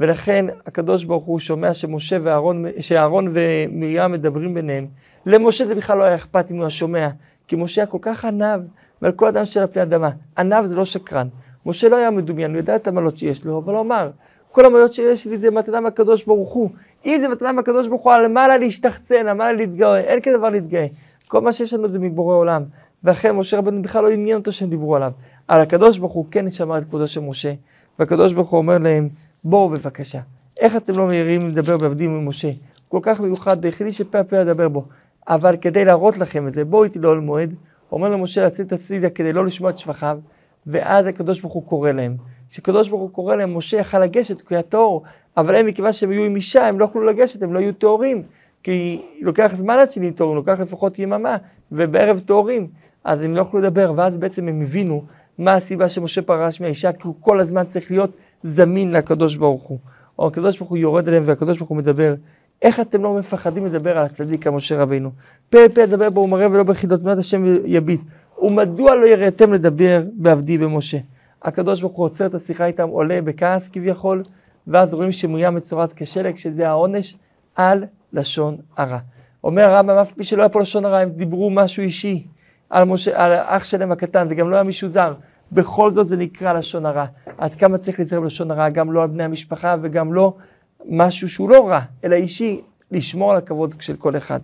ולכן 0.00 0.46
הקדוש 0.66 1.04
ברוך 1.04 1.24
הוא 1.24 1.38
שומע 1.38 1.74
שמשה 1.74 2.16
ואהרון, 2.22 2.64
שאהרון 2.80 3.28
ומרים 3.32 4.12
מדברים 4.12 4.54
ביניהם. 4.54 4.86
למשה 5.26 5.66
זה 5.66 5.74
בכלל 5.74 5.98
לא 5.98 6.04
היה 6.04 6.14
אכפת 6.14 6.50
אם 6.50 6.56
הוא 6.56 6.66
השומע, 6.66 7.08
כי 7.48 7.56
משה 7.56 7.80
היה 7.80 7.86
כל 7.86 7.98
כך 8.00 8.24
עניו, 8.24 8.60
ועל 9.02 9.12
כל 9.12 9.28
אדם 9.28 9.44
של 9.44 9.62
הפני 9.62 9.82
אדמה. 9.82 10.10
עניו 10.38 10.64
זה 10.66 10.76
לא 10.76 10.84
שקרן. 10.84 11.28
משה 11.66 11.88
לא 11.88 11.96
היה 11.96 12.10
מדומיין, 12.10 12.50
הוא 12.50 12.58
ידע 12.58 12.76
את 12.76 12.88
המעלות 12.88 13.18
שיש 13.18 13.44
לו, 13.44 13.58
אבל 13.58 13.72
הוא 13.72 13.80
אמר, 13.80 14.10
כל 14.52 14.64
המעלות 14.64 14.92
שיש 14.92 15.26
לי 15.26 15.38
זה 15.38 15.50
מתנה 15.50 15.80
מהקדוש 15.80 16.24
ברוך 16.24 16.52
הוא. 16.52 16.70
אם 17.06 17.18
זה 17.20 17.28
מתנה 17.28 17.52
מהקדוש 17.52 17.88
ברוך 17.88 18.02
הוא, 18.02 18.12
על 18.12 18.28
מה 18.28 18.48
לה 18.48 18.58
להשתחצן, 18.58 19.26
על 19.28 19.32
מה 19.32 19.44
לה 19.44 19.52
להתגאה, 19.52 20.00
אין 20.00 20.20
כזה 20.20 20.36
דבר 20.38 20.50
להתגאה. 20.50 20.86
כל 21.28 21.40
מה 21.40 21.52
שיש 21.52 21.74
לנו 21.74 21.88
זה 21.88 21.98
מבורא 21.98 22.34
עולם. 22.34 22.62
ואכן 23.04 23.36
משה 23.36 23.58
רבנו 23.58 23.82
בכלל 23.82 24.04
לא 24.04 24.10
עניין 24.10 24.38
אותו 24.38 24.52
שהם 24.52 24.70
דיברו 24.70 24.96
עליו. 24.96 25.12
על 25.48 25.60
הקדוש 25.60 25.98
ברוך 25.98 26.12
הוא 26.12 26.24
כן 26.30 26.50
שמר 26.50 26.78
את 26.78 26.84
כבודו 26.84 27.06
של 27.06 27.20
משה, 27.20 27.52
והקדוש 27.98 28.32
ברוך 28.32 28.50
הוא 28.50 28.58
אומר 28.58 28.78
להם, 28.78 29.08
בואו 29.44 29.68
בבקשה, 29.68 30.20
איך 30.60 30.76
אתם 30.76 30.98
לא 30.98 31.06
מהירים 31.06 31.48
לדבר 31.48 31.76
בעבדים 31.78 32.10
עם 32.10 32.28
משה? 32.28 32.50
כל 32.88 32.98
כך 33.02 33.20
מיוחד, 33.20 33.64
היחידי 33.64 33.92
שפה 33.92 34.24
פה 34.24 34.36
לדבר 34.40 34.68
בו. 34.68 34.84
אבל 35.28 35.56
כדי 35.56 35.84
להראות 35.84 36.18
לכם 36.18 36.46
את 36.46 36.52
זה, 36.52 36.64
בואו 36.64 36.84
איתי 36.84 36.98
לאוהל 36.98 37.20
מועד, 37.20 37.54
אומר 37.92 38.08
למשה 38.08 38.46
לצאת 38.46 38.72
הצידה 38.72 39.10
כדי 39.10 39.32
לא 39.32 39.46
לשמוע 39.46 39.70
את 39.70 39.78
שבחיו, 39.78 40.18
ואז 40.66 41.06
הקדוש 41.06 41.40
ברוך 41.40 41.54
הוא 41.54 41.66
קורא 41.66 41.92
להם. 41.92 42.16
כשקדוש 42.50 42.88
ברוך 42.88 43.02
הוא 43.02 43.10
קורא 43.10 43.36
להם, 43.36 43.56
משה 43.56 43.76
יכל 43.76 43.98
לגשת 43.98 44.42
כי 44.42 44.54
היה 44.54 44.62
טהור, 44.62 45.02
אבל 45.36 45.54
הם 45.54 45.66
מכיוון 45.66 45.92
שהם 45.92 46.10
היו 46.10 46.22
עם 46.22 46.36
אישה, 46.36 46.68
הם 46.68 46.78
לא 46.78 46.84
יכלו 46.84 47.04
לגשת, 47.04 47.42
הם 47.42 47.54
לא 47.54 47.58
היו 47.58 47.72
טהורים. 47.72 48.22
כי 48.62 49.02
לוקח 49.20 49.52
זמן 49.54 49.78
עד 49.78 49.92
שנהיים 49.92 50.12
טהורים, 50.12 50.36
לוקח 50.36 50.60
לפחות 50.60 50.98
יממה, 50.98 51.36
ובערב 51.72 52.18
טהורים, 52.18 52.68
אז 53.04 53.22
הם 53.22 53.34
לא 53.34 53.40
יכלו 53.40 53.60
לדבר, 53.60 53.92
ואז 53.96 54.16
בעצם 54.16 54.48
הם 54.48 54.60
הבינו 54.60 55.04
מה 55.38 55.54
הסיבה 55.54 55.88
שמשה 55.88 56.22
פרש 56.22 56.60
מהאישה, 56.60 56.92
כי 56.92 57.08
הוא 57.08 57.14
כל 57.20 57.40
הזמן 57.40 57.64
צריך 57.64 57.90
להיות 57.90 58.10
זמין 58.42 58.90
לקדוש 58.90 59.36
ברוך 59.36 59.62
הוא. 59.62 59.78
או 60.18 60.26
הקדוש 60.26 60.58
ברוך 60.58 60.70
הוא 60.70 60.78
יורד 60.78 61.08
אליהם 61.08 61.22
והקדוש 61.26 61.58
ברוך 61.58 61.68
הוא 61.68 61.78
מדבר. 61.78 62.14
איך 62.62 62.80
אתם 62.80 63.02
לא 63.02 63.14
מפחדים 63.14 63.66
לדבר 63.66 63.98
על 63.98 64.04
הצדיק 64.04 64.46
המשה 64.46 64.82
רבינו? 64.82 65.10
פה 65.50 65.58
פה 65.74 65.82
לדבר 65.82 66.10
בו 66.10 66.20
ומראה 66.20 66.46
ולא 66.50 66.62
בחידות 66.62 67.00
תמונת 67.00 67.18
השם 67.18 67.44
יביט. 67.64 68.00
ומדוע 68.42 68.94
לא 68.94 69.06
יראתם 69.06 69.52
לדבר 69.52 70.02
בעבדי 70.12 70.58
במשה? 70.58 70.98
הקדוש 71.42 71.80
ברוך 71.80 71.96
הוא 71.96 72.04
עוצר 72.04 72.26
את 72.26 72.34
השיחה 72.34 72.66
איתם, 72.66 72.88
עולה 72.88 73.22
בכעס 73.22 73.68
כביכול, 73.68 74.22
ואז 74.66 74.94
רואים 74.94 75.12
שמרים 75.12 75.54
מצורעת 75.54 75.92
כשלג, 75.96 76.36
שזה 76.36 76.68
העונש 76.68 77.16
על 77.54 77.84
לשון 78.12 78.56
הרע. 78.76 78.98
אומר 79.44 79.62
הרמב"ם, 79.62 79.96
אף 79.96 80.12
פי 80.12 80.24
שלא 80.24 80.42
היה 80.42 80.48
פה 80.48 80.60
לשון 80.60 80.84
הרע, 80.84 80.98
הם 80.98 81.10
דיברו 81.10 81.50
משהו 81.50 81.82
אישי 81.82 82.26
על, 82.70 82.84
משה, 82.84 83.24
על 83.24 83.32
אח 83.32 83.64
שלהם 83.64 83.92
הקטן, 83.92 84.28
זה 84.28 84.34
גם 84.34 84.50
לא 84.50 84.56
היה 84.56 84.64
מישהו 84.64 84.88
זר. 84.88 85.14
בכל 85.52 85.90
זאת 85.90 86.08
זה 86.08 86.16
נקרא 86.16 86.52
לשון 86.52 86.86
הרע. 86.86 87.04
עד 87.38 87.54
כמה 87.54 87.78
צריך 87.78 87.98
להיזהר 87.98 88.20
בלשון 88.20 88.50
הרע, 88.50 88.68
גם 88.68 88.92
לא 88.92 89.02
על 89.02 89.08
בני 89.08 89.24
המשפחה 89.24 89.76
וגם 89.82 90.12
לא 90.12 90.34
משהו 90.84 91.28
שהוא 91.28 91.50
לא 91.50 91.68
רע, 91.68 91.80
אלא 92.04 92.14
אישי, 92.14 92.60
לשמור 92.90 93.30
על 93.30 93.36
הכבוד 93.36 93.74
של 93.80 93.96
כל 93.96 94.16
אחד. 94.16 94.40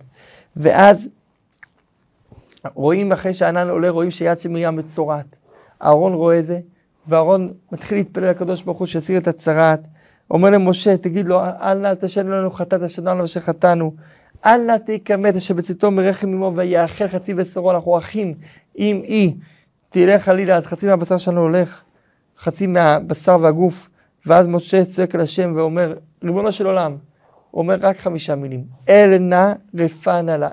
ואז 0.55 1.09
רואים 2.73 3.11
אחרי 3.11 3.33
שהענן 3.33 3.69
עולה, 3.69 3.89
רואים 3.89 4.11
שיד 4.11 4.39
של 4.39 4.49
מרים 4.49 4.75
מצורעת. 4.75 5.35
אהרון 5.83 6.13
רואה 6.13 6.41
זה, 6.41 6.59
ואהרון 7.07 7.53
מתחיל 7.71 7.97
להתפלל 7.97 8.29
לקדוש 8.29 8.61
ברוך 8.61 8.79
הוא 8.79 8.87
שיסיר 8.87 9.17
את 9.17 9.27
הצרעת. 9.27 9.81
אומר 10.31 10.49
למשה, 10.49 10.97
תגיד 10.97 11.27
לו, 11.27 11.41
אל 11.43 11.77
נא 11.77 11.93
תשנו 11.99 12.31
לנו 12.31 12.51
חטאת 12.51 12.81
השנה 12.81 13.13
לנו 13.13 13.27
שחטאנו. 13.27 13.93
אל 14.45 14.57
נא 14.57 14.77
תיקמת 14.77 15.35
אשר 15.35 15.53
בצאתו 15.53 15.91
מרחם 15.91 16.27
עמו 16.27 16.51
ויאכל 16.55 17.07
חצי 17.07 17.33
בשרו, 17.33 17.71
אנחנו 17.71 17.97
אחים, 17.97 18.33
אם 18.79 19.01
היא 19.03 19.33
תלך 19.89 20.23
חלילה, 20.23 20.55
אז 20.55 20.65
חצי 20.65 20.87
מהבשר 20.87 21.17
שלנו 21.17 21.41
הולך, 21.41 21.81
חצי 22.39 22.67
מהבשר 22.67 23.37
והגוף. 23.41 23.89
ואז 24.25 24.47
משה 24.47 24.85
צועק 24.85 25.15
אל 25.15 25.19
השם 25.19 25.53
ואומר, 25.55 25.93
ריבונו 26.23 26.51
של 26.51 26.65
עולם, 26.65 26.95
הוא 27.51 27.61
אומר 27.61 27.77
רק 27.81 27.99
חמישה 27.99 28.35
מילים, 28.35 28.63
אל 28.89 29.17
נא 29.19 29.53
רפנה 29.75 30.37
לה. 30.37 30.49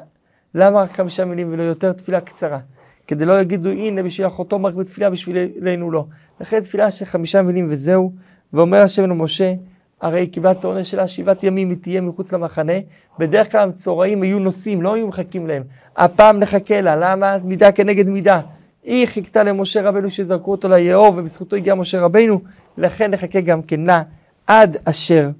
למה 0.55 0.83
רק 0.83 0.91
חמישה 0.93 1.25
מילים 1.25 1.53
ולא 1.53 1.63
יותר 1.63 1.93
תפילה 1.93 2.21
קצרה? 2.21 2.59
כדי 3.07 3.25
לא 3.25 3.41
יגידו, 3.41 3.71
הנה 3.71 4.03
בשביל 4.03 4.27
אחותו 4.27 4.59
מרק 4.59 4.75
בתפילה, 4.75 5.11
בשבילנו 5.11 5.91
לא. 5.91 6.05
לכן 6.41 6.61
תפילה 6.61 6.91
של 6.91 7.05
חמישה 7.05 7.43
מילים 7.43 7.67
וזהו. 7.71 8.13
ואומר 8.53 8.79
השם 8.79 9.03
למשה, 9.03 9.55
הרי 10.01 10.21
היא 10.21 10.33
קיבלה 10.33 10.51
את 10.51 10.65
העונש 10.65 10.91
שלה 10.91 11.07
שבעת 11.07 11.45
ימים 11.45 11.71
היא 11.71 11.79
תהיה 11.81 12.01
מחוץ 12.01 12.33
למחנה. 12.33 12.73
בדרך 13.19 13.53
כלל 13.53 13.61
המצורעים 13.61 14.23
היו 14.23 14.39
נוסעים, 14.39 14.83
לא 14.83 14.95
היו 14.95 15.07
מחכים 15.07 15.47
להם. 15.47 15.63
הפעם 15.97 16.39
נחכה 16.39 16.81
לה, 16.81 16.97
למה? 16.97 17.37
מידה 17.45 17.73
כנגד 17.73 18.09
מידה. 18.09 18.41
היא 18.85 19.07
חיכתה 19.07 19.43
למשה 19.43 19.83
רבנו 19.83 20.11
שזרקו 20.11 20.51
אותו 20.51 20.69
ליאור, 20.69 21.13
ובזכותו 21.17 21.57
הגיע 21.57 21.75
משה 21.75 22.01
רבנו, 22.01 22.41
לכן 22.79 23.11
נחכה 23.11 23.41
גם 23.41 23.63
כן 23.63 23.81
לה, 23.81 24.03
עד 24.47 24.77
אשר 24.85 25.31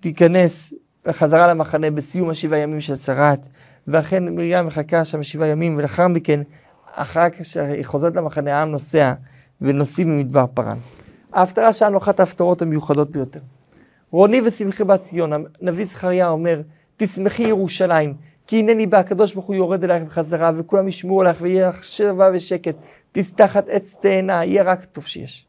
תיכנס 0.00 0.74
חזרה 1.10 1.46
למחנה 1.46 1.90
בסיום 1.90 2.30
השבעה 2.30 2.58
ימים 2.58 2.80
של 2.80 2.96
צרת. 2.96 3.46
ואכן 3.86 4.34
מרים 4.34 4.66
מחכה 4.66 5.04
שם 5.04 5.22
שבעה 5.22 5.48
ימים, 5.48 5.76
ולאחר 5.76 6.08
מכן, 6.08 6.40
אחר 6.92 7.30
כך 7.30 7.44
שהיא 7.44 7.84
חוזרת 7.84 8.16
למחנה, 8.16 8.58
העם 8.58 8.70
נוסע 8.70 9.12
ונוסעים 9.60 10.16
ממדבר 10.16 10.44
פרן. 10.54 10.76
ההפטרה 11.32 11.72
שלנו 11.72 11.98
אחת 11.98 12.20
ההפטרות 12.20 12.62
המיוחדות 12.62 13.10
ביותר. 13.10 13.40
רוני 14.10 14.40
ושמחי 14.44 14.84
בת 14.84 15.00
ציון, 15.00 15.32
הנביא 15.62 15.84
זכריה 15.84 16.28
אומר, 16.28 16.60
תשמחי 16.96 17.42
ירושלים, 17.42 18.14
כי 18.50 18.58
הנני 18.58 18.86
בא, 18.86 18.98
הקדוש 18.98 19.34
ברוך 19.34 19.46
הוא 19.46 19.56
יורד 19.56 19.84
אלייך 19.84 20.02
בחזרה, 20.02 20.50
וכולם 20.56 20.88
ישמעו 20.88 21.20
עליך, 21.20 21.36
ויהיה 21.40 21.68
לך 21.68 21.84
שלווה 21.84 22.30
ושקט, 22.34 22.74
תסתחת 23.12 23.68
עץ 23.68 23.94
תאנה, 24.00 24.44
יהיה 24.44 24.62
רק 24.62 24.84
טוב 24.84 25.04
שיש. 25.04 25.46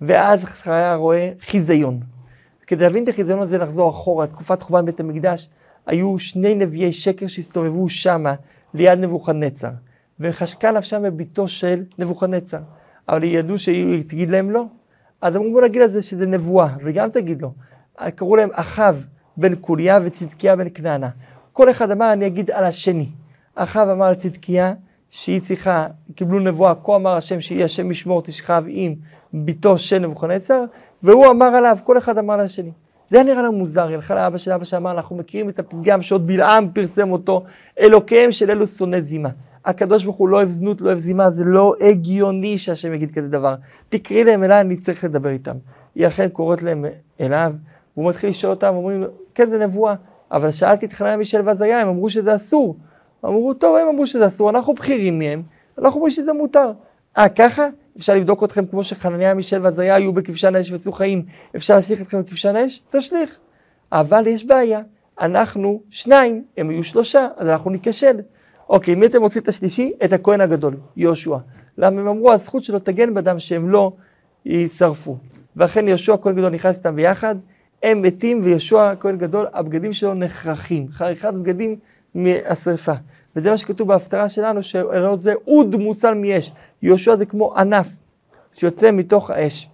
ואז 0.00 0.40
זכריה 0.40 0.94
רואה 0.94 1.32
חיזיון. 1.40 2.00
כדי 2.66 2.84
להבין 2.84 3.04
את 3.04 3.08
החיזיון 3.08 3.42
הזה, 3.42 3.58
לחזור 3.58 3.90
אחורה, 3.90 4.26
תקופת 4.26 4.62
חורבן 4.62 4.86
בית 4.86 5.00
המקדש, 5.00 5.48
היו 5.86 6.18
שני 6.18 6.54
נביאי 6.54 6.92
שקר 6.92 7.26
שהסתובבו 7.26 7.88
שמה, 7.88 8.34
ליד 8.74 8.98
נבוכדנצר. 8.98 9.70
וחשקה 10.20 10.70
נפשם 10.70 11.02
בביתו 11.02 11.48
של 11.48 11.82
נבוכדנצר. 11.98 12.60
אבל 13.08 13.24
ידעו 13.24 13.58
שהיא 13.58 14.04
תגיד 14.04 14.30
להם 14.30 14.50
לא. 14.50 14.64
אז 15.20 15.36
אמרו 15.36 15.52
בוא 15.52 15.62
נגיד 15.62 15.82
לזה 15.82 16.02
שזה 16.02 16.26
נבואה, 16.26 16.68
וגם 16.84 17.10
תגיד 17.10 17.42
לו. 17.42 17.52
קראו 18.14 18.36
להם 18.36 18.48
אחאב 18.52 19.04
בן 19.36 19.54
קוליה 19.54 19.98
וצדקיה 20.02 20.56
בן 20.56 20.66
כנענה. 20.74 21.08
כל 21.56 21.70
אחד 21.70 21.90
אמר 21.90 22.12
אני 22.12 22.26
אגיד 22.26 22.50
על 22.50 22.64
השני. 22.64 23.06
אחאב 23.54 23.88
אמר 23.88 24.10
לצדקיה 24.10 24.74
שהיא 25.10 25.40
צריכה, 25.40 25.86
קיבלו 26.14 26.38
נבואה, 26.38 26.74
כה 26.74 26.96
אמר 26.96 27.16
השם 27.16 27.40
שיהיה 27.40 27.64
השם 27.64 27.90
משמור 27.90 28.22
תשכב 28.22 28.64
עם 28.66 28.94
ביתו 29.32 29.78
של 29.78 29.98
נבוכנצר, 29.98 30.64
והוא 31.02 31.26
אמר 31.26 31.46
עליו, 31.46 31.78
כל 31.84 31.98
אחד 31.98 32.18
אמר 32.18 32.34
על 32.34 32.40
השני. 32.40 32.70
זה 33.08 33.22
נראה 33.22 33.42
לנו 33.42 33.52
מוזר, 33.52 33.88
היא 33.88 33.94
הלכה 33.94 34.14
לאבא 34.14 34.38
של 34.38 34.52
אבא 34.52 34.64
שאמר, 34.64 34.90
אנחנו 34.90 35.16
מכירים 35.16 35.48
את 35.48 35.58
הפגם 35.58 36.02
שעוד 36.02 36.26
בלעם 36.26 36.68
פרסם 36.72 37.12
אותו, 37.12 37.44
אלוקיהם 37.80 38.32
של 38.32 38.50
אלו 38.50 38.66
שונא 38.66 39.00
זימה. 39.00 39.30
הקדוש 39.64 40.04
ברוך 40.04 40.16
הוא 40.16 40.28
לא 40.28 40.36
אוהב 40.36 40.48
זנות, 40.48 40.80
לא 40.80 40.86
אוהב 40.86 40.98
זימה, 40.98 41.30
זה 41.30 41.44
לא 41.44 41.74
הגיוני 41.80 42.58
שהשם 42.58 42.94
יגיד 42.94 43.10
כזה 43.10 43.28
דבר. 43.28 43.54
תקראי 43.88 44.24
להם 44.24 44.44
אליי, 44.44 44.60
אני 44.60 44.76
צריך 44.76 45.04
לדבר 45.04 45.30
איתם. 45.30 45.56
היא 45.94 46.06
אכן 46.06 46.28
קוראת 46.28 46.62
להם 46.62 46.84
אליו, 47.20 47.52
והוא 47.96 48.08
מתחיל 48.08 48.30
לשאול 48.30 48.52
אותם, 48.52 48.74
אומרים 48.74 49.00
לו, 49.00 49.06
כן, 49.34 49.50
זה 49.50 49.58
נבואה, 49.58 49.94
אבל 50.32 50.50
שאלתי 50.50 50.86
את 50.86 50.92
חנניה 50.92 51.16
מישל 51.16 51.40
ועזריה, 51.44 51.80
הם 51.80 51.88
אמרו 51.88 52.10
שזה 52.10 52.34
אסור. 52.34 52.76
אמרו, 53.24 53.54
טוב, 53.54 53.76
הם 53.76 53.88
אמרו 53.88 54.06
שזה 54.06 54.26
אסור, 54.26 54.50
אנחנו 54.50 54.74
בכירים 54.74 55.18
מהם, 55.18 55.42
אנחנו 55.78 55.96
אומרים 55.96 56.10
שזה 56.10 56.32
מותר. 56.32 56.72
אה, 57.18 57.28
ככה? 57.28 57.68
אפשר 57.98 58.14
לבדוק 58.14 58.44
אתכם 58.44 58.66
כמו 58.66 58.82
שחנניה, 58.82 59.34
מישל 59.34 59.62
ועזריה 59.62 59.94
היו 59.94 60.12
בכבשן 60.12 60.56
האש 60.56 60.70
ויצאו 60.70 60.92
חיים. 60.92 61.24
אפשר 61.56 61.74
להשליך 61.74 62.02
אתכם 62.02 62.22
בכבשן 62.22 62.56
האש? 62.56 62.82
תשליך. 62.90 63.38
אבל 63.92 64.26
יש 64.26 64.44
בעיה. 64.44 64.80
אנחנו 65.20 65.80
שניים, 65.90 66.44
הם 66.56 66.70
יהיו 66.70 66.84
שלושה, 66.84 67.28
אז 67.36 67.48
אנחנו 67.48 67.70
ניכשל. 67.70 68.16
אוקיי, 68.68 68.94
מי 68.94 69.06
אתם 69.06 69.22
רוצים 69.22 69.42
את 69.42 69.48
השלישי? 69.48 69.92
את 70.04 70.12
הכהן 70.12 70.40
הגדול, 70.40 70.76
יהושע. 70.96 71.36
למה 71.78 72.00
הם 72.00 72.08
אמרו, 72.08 72.32
הזכות 72.32 72.64
שלו 72.64 72.78
תגן 72.78 73.14
בדם 73.14 73.38
שהם 73.38 73.70
לא 73.70 73.92
יישרפו. 74.44 75.16
ואכן 75.56 75.88
יהושע 75.88 76.14
הכהן 76.14 76.36
גדול 76.36 76.50
נכנס 76.50 76.76
איתם 76.78 76.96
ביחד, 76.96 77.36
הם 77.82 78.02
מתים 78.02 78.40
ויהושע 78.44 78.90
הכהן 78.90 79.18
גדול, 79.18 79.46
הבגדים 79.52 79.92
שלו 79.92 80.14
נחרכים. 80.14 80.86
חריכת 80.90 81.34
בגדים 81.34 81.76
מהשרפה. 82.14 82.92
וזה 83.36 83.50
מה 83.50 83.56
שכתוב 83.56 83.88
בהפטרה 83.88 84.28
שלנו, 84.28 84.62
שלא 84.62 85.16
זה 85.16 85.34
אוד 85.46 85.76
מוצל 85.76 86.14
מאש. 86.14 86.52
יהושע 86.82 87.16
זה 87.16 87.26
כמו 87.26 87.56
ענף 87.56 87.88
שיוצא 88.52 88.90
מתוך 88.90 89.30
האש. 89.30 89.68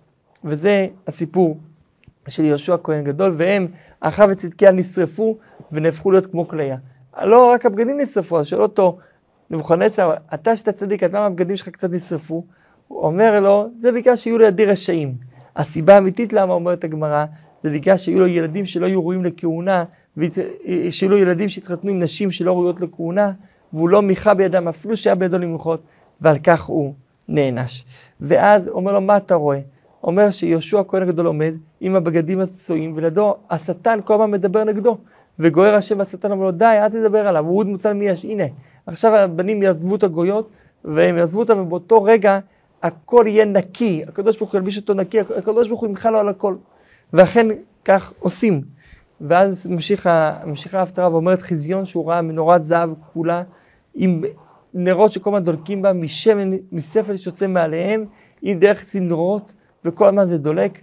וזה 0.44 0.86
הסיפור 1.06 1.58
של 2.28 2.44
יהושע 2.44 2.74
הכהן 2.74 3.04
גדול, 3.04 3.34
והם, 3.36 3.66
אחאב 4.00 4.30
וצדקיה 4.32 4.72
נשרפו 4.72 5.38
ונהפכו 5.72 6.10
להיות 6.10 6.26
כמו 6.26 6.48
כליה. 6.48 6.76
לא 7.22 7.50
רק 7.50 7.66
הבגדים 7.66 8.00
נשרפו, 8.00 8.38
אז 8.38 8.46
שואל 8.46 8.62
אותו 8.62 8.98
נבוכדנצר, 9.50 10.14
אתה 10.34 10.56
שאתה 10.56 10.72
צדיק, 10.72 11.02
אז 11.02 11.14
למה 11.14 11.26
הבגדים 11.26 11.56
שלך 11.56 11.68
קצת 11.68 11.90
נשרפו? 11.90 12.44
הוא 12.88 13.02
אומר 13.02 13.40
לו, 13.40 13.68
זה 13.80 13.92
בגלל 13.92 14.16
שיהיו 14.16 14.38
לידי 14.38 14.66
רשעים. 14.66 15.14
הסיבה 15.56 15.94
האמיתית 15.94 16.32
למה 16.32 16.54
אומרת 16.54 16.84
הגמרא, 16.84 17.24
זה 17.62 17.70
בגלל 17.70 17.96
שיהיו 17.96 18.20
לו 18.20 18.26
ילדים 18.26 18.66
שלא 18.66 18.86
יהיו 18.86 19.00
ראויים 19.00 19.24
לכהונה, 19.24 19.84
שיהיו 20.90 21.10
לו 21.10 21.18
ילדים 21.18 21.48
שהתחתנו 21.48 21.90
עם 21.90 21.98
נשים 21.98 22.30
שלא 22.30 22.52
ראויות 22.52 22.80
לכהונה, 22.80 23.32
והוא 23.72 23.88
לא 23.88 24.02
מיכה 24.02 24.34
בידם, 24.34 24.68
אפילו 24.68 24.96
שהיה 24.96 25.14
בידו 25.14 25.38
למחות, 25.38 25.82
ועל 26.20 26.38
כך 26.38 26.62
הוא 26.62 26.94
נענש. 27.28 27.84
ואז 28.20 28.68
אומר 28.68 28.92
לו, 28.92 29.00
מה 29.00 29.16
אתה 29.16 29.34
רואה? 29.34 29.60
אומר 30.04 30.30
שיהושע 30.30 30.80
הכהן 30.80 31.02
הגדול 31.02 31.26
עומד 31.26 31.54
עם 31.80 31.94
הבגדים 31.94 32.40
הצועים, 32.40 32.92
ולידו 32.96 33.34
השטן 33.50 33.98
כל 34.04 34.14
הזמן 34.14 34.30
מדבר 34.30 34.64
נגדו. 34.64 34.98
וגוער 35.38 35.74
השם 35.74 35.98
והשטן 35.98 36.32
אומר 36.32 36.44
לו, 36.44 36.50
די, 36.50 36.64
אל 36.64 36.88
תדבר 36.88 37.26
עליו, 37.26 37.46
הוא 37.46 37.58
עוד 37.58 37.66
מוצל 37.66 37.92
מיש, 37.92 38.24
הנה. 38.24 38.44
עכשיו 38.86 39.14
הבנים 39.16 39.62
יעזבו 39.62 39.94
את 39.94 40.02
הגויות, 40.02 40.50
והם 40.84 41.16
יעזבו 41.16 41.40
אותם, 41.40 41.58
ובאותו 41.58 42.02
רגע 42.02 42.38
הכל 42.82 43.24
יהיה 43.28 43.44
נקי, 43.44 44.04
הקדוש 44.08 44.36
ברוך 44.36 44.52
הוא 44.52 44.58
ילביש 44.58 44.76
אותו 44.76 44.94
נקי, 44.94 45.20
הקדוש 45.20 45.68
ברוך 45.68 45.80
הוא 45.80 45.88
ימחל 45.88 46.10
לו 46.10 46.18
על 46.18 46.28
הכל. 46.28 46.54
ואכן 47.12 47.46
כך 47.84 48.12
עושים. 48.18 48.62
ואז 49.20 49.66
ממשיכה 49.66 50.78
ההפטרה 50.78 51.12
ואומרת 51.12 51.42
חזיון 51.42 51.84
שהוא 51.84 52.10
ראה 52.10 52.22
מנורת 52.22 52.66
זהב 52.66 52.90
כולה 53.12 53.42
עם 53.94 54.24
נרות 54.74 55.12
שכל 55.12 55.30
הזמן 55.30 55.44
דולקים 55.44 55.82
בה 55.82 55.92
משמן, 55.92 56.50
מספל 56.72 57.16
שיוצא 57.16 57.46
מעליהם, 57.46 58.04
עם 58.42 58.58
דרך 58.58 58.84
צינורות, 58.84 59.52
וכל 59.84 60.08
הזמן 60.08 60.26
זה 60.26 60.38
דולק, 60.38 60.78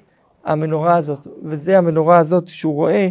המנורה 0.46 0.98
הזאת. 0.98 1.28
וזה 1.44 1.78
המנורה 1.78 2.18
הזאת 2.18 2.48
שהוא 2.48 2.74
רואה, 2.74 3.10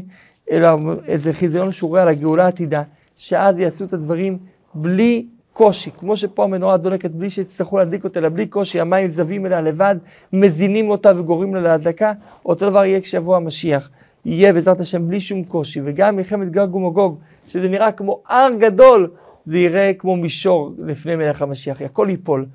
אלא 0.51 0.69
איזה 1.07 1.33
חיזיון 1.33 1.71
שהוא 1.71 1.89
רואה 1.89 2.03
על 2.03 2.09
הגאולה 2.09 2.45
העתידה, 2.45 2.83
שאז 3.17 3.59
יעשו 3.59 3.85
את 3.85 3.93
הדברים 3.93 4.39
בלי 4.75 5.27
קושי, 5.59 5.91
כמו 5.99 6.17
שפה 6.17 6.45
המנורה 6.45 6.77
דולקת 6.77 7.11
בלי 7.11 7.31
שיצטרכו 7.31 7.79
להדליק 7.79 8.05
אותה, 8.05 8.21
אלא 8.21 8.29
בלי 8.29 8.47
קושי, 8.47 8.81
המים 8.81 9.09
זבים 9.09 9.47
אליה 9.47 9.61
לבד, 9.61 9.97
מזינים 10.33 10.91
אותה 10.91 11.13
וגורמים 11.17 11.55
לה 11.55 11.61
להדלקה, 11.61 12.13
אותו 12.47 12.71
דבר 12.71 12.85
יהיה 12.85 13.01
כשיבוא 13.01 13.37
המשיח. 13.37 13.91
יהיה 14.25 14.53
בעזרת 14.53 14.81
השם 14.81 15.09
בלי 15.09 15.21
שום 15.21 15.45
קושי, 15.45 15.81
וגם 15.85 16.17
מלחמת 16.17 16.51
גג 16.51 16.75
ומגוג, 16.75 17.19
שזה 17.47 17.69
נראה 17.69 17.93
כמו 17.93 18.23
הר 18.29 18.51
גדול, 18.59 19.11
זה 19.47 19.59
יראה 19.59 19.93
כמו 19.99 20.17
מישור 20.17 20.75
לפני 20.79 21.17
מלך 21.17 21.43
המשיח, 21.43 21.83
הכל 21.83 22.07
ייפול. 22.11 22.47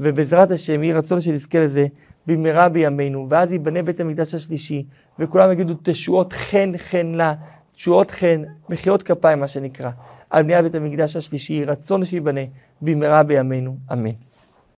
ובעזרת 0.00 0.50
השם, 0.50 0.82
יהי 0.82 0.92
רצון 0.92 1.20
שנזכה 1.20 1.60
לזה 1.60 1.86
במהרה 2.26 2.68
בימינו, 2.68 3.26
ואז 3.30 3.52
ייבנה 3.52 3.82
בית 3.82 4.00
המקדש 4.00 4.34
השלישי, 4.34 4.84
וכולם 5.18 5.52
יגידו 5.52 5.74
תשועות 5.82 6.32
חן 6.32 6.72
חן 6.76 7.06
לה, 7.06 7.34
תשועות 7.74 8.10
חן, 8.10 8.42
מחיאות 8.68 9.02
כפיים 9.02 9.40
מה 9.40 9.46
שנקרא, 9.46 9.90
על 10.30 10.42
בניית 10.42 10.62
בית 10.62 10.74
המקדש 10.74 11.16
השלישי, 11.16 11.64
רצון 11.64 12.04
שייבנה 12.04 12.40
במהרה 12.82 13.22
בימינו, 13.22 13.76
אמן. 13.92 14.31